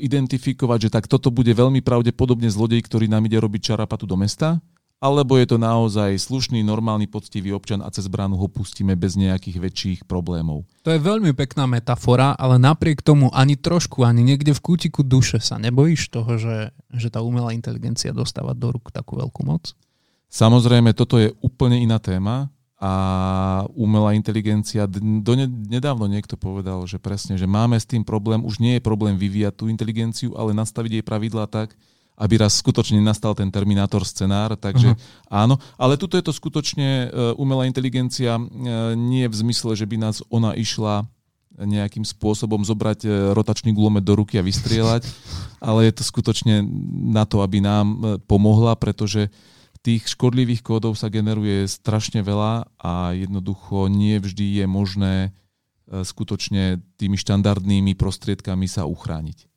identifikovať, 0.00 0.88
že 0.88 0.92
tak 0.96 1.12
toto 1.12 1.28
bude 1.28 1.52
veľmi 1.52 1.84
pravdepodobne 1.84 2.48
zlodej, 2.48 2.80
ktorý 2.88 3.04
nám 3.04 3.28
ide 3.28 3.36
robiť 3.36 3.76
čarapatu 3.76 4.08
do 4.08 4.16
mesta 4.16 4.56
alebo 5.02 5.34
je 5.34 5.50
to 5.50 5.58
naozaj 5.58 6.14
slušný, 6.14 6.62
normálny, 6.62 7.10
poctivý 7.10 7.50
občan 7.50 7.82
a 7.82 7.90
cez 7.90 8.06
bránu 8.06 8.38
ho 8.38 8.46
pustíme 8.46 8.94
bez 8.94 9.18
nejakých 9.18 9.58
väčších 9.58 10.00
problémov. 10.06 10.62
To 10.86 10.94
je 10.94 11.02
veľmi 11.02 11.34
pekná 11.34 11.66
metafora, 11.66 12.38
ale 12.38 12.62
napriek 12.62 13.02
tomu 13.02 13.26
ani 13.34 13.58
trošku, 13.58 14.06
ani 14.06 14.22
niekde 14.22 14.54
v 14.54 14.62
kútiku 14.62 15.02
duše 15.02 15.42
sa 15.42 15.58
nebojíš 15.58 16.14
toho, 16.14 16.38
že, 16.38 16.70
že 16.94 17.10
tá 17.10 17.18
umelá 17.18 17.50
inteligencia 17.50 18.14
dostáva 18.14 18.54
do 18.54 18.70
rúk 18.70 18.94
takú 18.94 19.18
veľkú 19.18 19.42
moc? 19.42 19.74
Samozrejme, 20.30 20.94
toto 20.94 21.18
je 21.18 21.34
úplne 21.42 21.82
iná 21.82 21.98
téma 21.98 22.46
a 22.78 22.92
umelá 23.74 24.14
inteligencia, 24.14 24.86
do 24.86 25.32
nedávno 25.70 26.06
niekto 26.06 26.38
povedal, 26.38 26.82
že 26.86 27.02
presne, 27.02 27.34
že 27.38 27.46
máme 27.46 27.74
s 27.78 27.86
tým 27.86 28.06
problém, 28.06 28.42
už 28.42 28.62
nie 28.62 28.78
je 28.78 28.82
problém 28.82 29.18
vyvíjať 29.18 29.54
tú 29.54 29.64
inteligenciu, 29.66 30.34
ale 30.38 30.54
nastaviť 30.54 30.98
jej 30.98 31.04
pravidlá 31.06 31.46
tak, 31.50 31.74
aby 32.16 32.34
raz 32.40 32.60
skutočne 32.60 33.00
nastal 33.00 33.32
ten 33.32 33.48
Terminátor 33.48 34.04
scenár, 34.04 34.54
takže 34.54 34.94
uh-huh. 34.94 35.28
áno. 35.32 35.56
Ale 35.80 35.96
tuto 35.96 36.14
je 36.16 36.24
to 36.24 36.32
skutočne 36.32 37.08
uh, 37.08 37.40
umelá 37.40 37.64
inteligencia 37.64 38.36
uh, 38.36 38.46
nie 38.94 39.26
v 39.26 39.34
zmysle, 39.34 39.74
že 39.74 39.88
by 39.88 39.96
nás 39.98 40.20
ona 40.28 40.52
išla 40.52 41.08
nejakým 41.60 42.00
spôsobom 42.00 42.64
zobrať 42.64 43.04
e, 43.04 43.08
rotačný 43.36 43.76
gulomet 43.76 44.00
do 44.00 44.16
ruky 44.16 44.40
a 44.40 44.46
vystrieľať, 44.46 45.04
ale 45.68 45.84
je 45.88 45.92
to 45.92 46.04
skutočne 46.08 46.64
na 47.12 47.28
to, 47.28 47.44
aby 47.44 47.60
nám 47.60 48.18
pomohla, 48.24 48.72
pretože 48.80 49.28
tých 49.82 50.06
škodlivých 50.14 50.62
kódov 50.62 50.94
sa 50.94 51.10
generuje 51.10 51.66
strašne 51.66 52.22
veľa 52.22 52.70
a 52.78 53.12
jednoducho 53.18 53.90
nie 53.90 54.16
vždy 54.16 54.62
je 54.62 54.66
možné 54.70 55.14
e, 55.28 55.30
skutočne 56.06 56.80
tými 56.96 57.18
štandardnými 57.18 57.98
prostriedkami 57.98 58.70
sa 58.70 58.86
uchrániť. 58.86 59.51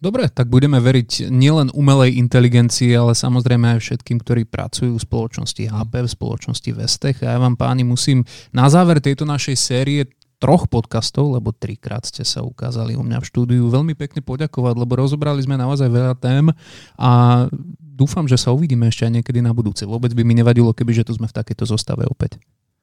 Dobre, 0.00 0.32
tak 0.32 0.48
budeme 0.48 0.80
veriť 0.80 1.28
nielen 1.28 1.76
umelej 1.76 2.16
inteligencii, 2.16 2.88
ale 2.96 3.12
samozrejme 3.12 3.76
aj 3.76 3.84
všetkým, 3.84 4.24
ktorí 4.24 4.48
pracujú 4.48 4.96
v 4.96 5.04
spoločnosti 5.04 5.60
HP, 5.68 5.92
v 6.00 6.08
spoločnosti 6.08 6.70
Vestech. 6.72 7.20
A 7.20 7.36
ja 7.36 7.38
vám 7.38 7.52
páni 7.60 7.84
musím 7.84 8.24
na 8.48 8.72
záver 8.72 9.04
tejto 9.04 9.28
našej 9.28 9.56
série 9.60 10.08
troch 10.40 10.64
podcastov, 10.72 11.36
lebo 11.36 11.52
trikrát 11.52 12.08
ste 12.08 12.24
sa 12.24 12.40
ukázali 12.40 12.96
u 12.96 13.04
mňa 13.04 13.20
v 13.20 13.28
štúdiu, 13.28 13.68
veľmi 13.68 13.92
pekne 13.92 14.24
poďakovať, 14.24 14.74
lebo 14.80 14.96
rozobrali 14.96 15.44
sme 15.44 15.60
naozaj 15.60 15.92
veľa 15.92 16.16
tém 16.16 16.48
a 16.96 17.44
dúfam, 17.76 18.24
že 18.24 18.40
sa 18.40 18.56
uvidíme 18.56 18.88
ešte 18.88 19.04
aj 19.04 19.20
niekedy 19.20 19.44
na 19.44 19.52
budúce. 19.52 19.84
Vôbec 19.84 20.16
by 20.16 20.24
mi 20.24 20.32
nevadilo, 20.32 20.72
keby 20.72 20.96
že 20.96 21.04
tu 21.04 21.12
sme 21.12 21.28
v 21.28 21.36
takejto 21.36 21.68
zostave 21.68 22.08
opäť. 22.08 22.40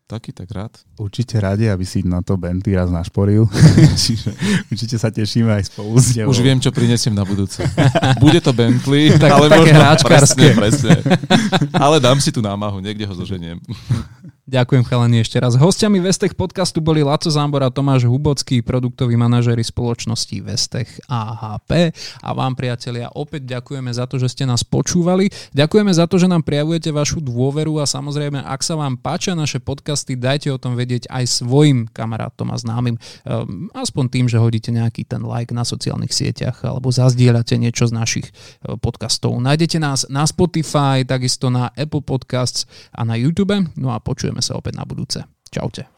Taký 0.08 0.32
tak 0.32 0.48
rád. 0.56 0.72
Určite 0.96 1.36
radi, 1.36 1.68
aby 1.68 1.84
si 1.84 2.00
na 2.00 2.24
to 2.24 2.40
Bentley 2.40 2.80
raz 2.80 2.88
našporil. 2.88 3.44
Čiže 4.08 4.32
určite 4.72 4.96
sa 4.96 5.12
tešíme 5.12 5.52
aj 5.52 5.68
spolu 5.68 6.00
s 6.00 6.16
Už 6.16 6.40
viem, 6.40 6.64
čo 6.64 6.72
prinesiem 6.72 7.12
na 7.12 7.28
budúce. 7.28 7.68
Bude 8.24 8.40
to 8.40 8.56
Bentley, 8.56 9.12
tak, 9.20 9.28
ale 9.36 9.52
také 9.52 9.60
možno 9.68 9.80
hráčkarské. 9.84 10.56
presne, 10.56 10.96
presne. 10.96 11.20
Ale 11.76 12.00
dám 12.00 12.24
si 12.24 12.32
tú 12.32 12.40
námahu, 12.40 12.80
niekde 12.80 13.04
ho 13.04 13.12
zoženiem. 13.20 13.60
Ďakujem 14.48 14.88
chalani 14.88 15.28
ešte 15.28 15.44
raz. 15.44 15.60
Hostiami 15.60 16.00
Vestech 16.00 16.32
podcastu 16.32 16.80
boli 16.80 17.04
Laco 17.04 17.28
Zambor 17.28 17.68
a 17.68 17.68
Tomáš 17.68 18.08
Hubocký, 18.08 18.64
produktoví 18.64 19.20
manažery 19.20 19.60
spoločnosti 19.60 20.40
Vestech 20.40 20.88
AHP. 21.12 21.92
A 22.24 22.32
vám 22.32 22.56
priatelia 22.56 23.12
opäť 23.12 23.44
ďakujeme 23.44 23.92
za 23.92 24.08
to, 24.08 24.16
že 24.16 24.32
ste 24.32 24.48
nás 24.48 24.64
počúvali. 24.64 25.28
Ďakujeme 25.52 25.92
za 25.92 26.08
to, 26.08 26.16
že 26.16 26.32
nám 26.32 26.48
prijavujete 26.48 26.96
vašu 26.96 27.20
dôveru 27.20 27.84
a 27.84 27.92
samozrejme, 27.92 28.40
ak 28.40 28.64
sa 28.64 28.80
vám 28.80 28.96
páčia 28.96 29.36
naše 29.36 29.60
podcasty, 29.60 30.16
dajte 30.16 30.48
o 30.48 30.56
tom 30.56 30.80
vedieť 30.80 31.12
aj 31.12 31.28
svojim 31.44 31.84
kamarátom 31.92 32.48
a 32.48 32.56
známym. 32.56 32.96
Ehm, 33.28 33.68
aspoň 33.76 34.06
tým, 34.08 34.26
že 34.32 34.40
hodíte 34.40 34.72
nejaký 34.72 35.04
ten 35.12 35.28
like 35.28 35.52
na 35.52 35.68
sociálnych 35.68 36.16
sieťach 36.16 36.64
alebo 36.64 36.88
zazdieľate 36.88 37.60
niečo 37.60 37.92
z 37.92 37.92
našich 37.92 38.32
e, 38.64 38.80
podcastov. 38.80 39.36
Nájdete 39.44 39.76
nás 39.76 40.08
na 40.08 40.24
Spotify, 40.24 41.04
takisto 41.04 41.52
na 41.52 41.68
Apple 41.76 42.00
Podcasts 42.00 42.64
a 42.96 43.04
na 43.04 43.20
YouTube. 43.20 43.52
No 43.76 43.92
a 43.92 44.00
počujeme 44.00 44.37
Počujeme 44.38 44.54
sa 44.54 44.62
opäť 44.62 44.74
na 44.78 44.86
budúce. 44.86 45.20
Čaute. 45.50 45.90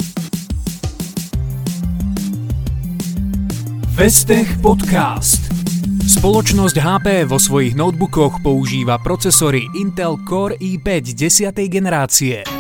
Vestech 4.00 4.48
Podcast. 4.64 5.44
Spoločnosť 6.08 6.76
HP 6.80 7.28
vo 7.28 7.36
svojich 7.36 7.76
notebookoch 7.76 8.40
používa 8.40 8.96
procesory 9.04 9.68
Intel 9.76 10.24
Core 10.24 10.56
i5 10.56 11.20
10. 11.20 11.52
generácie. 11.68 12.59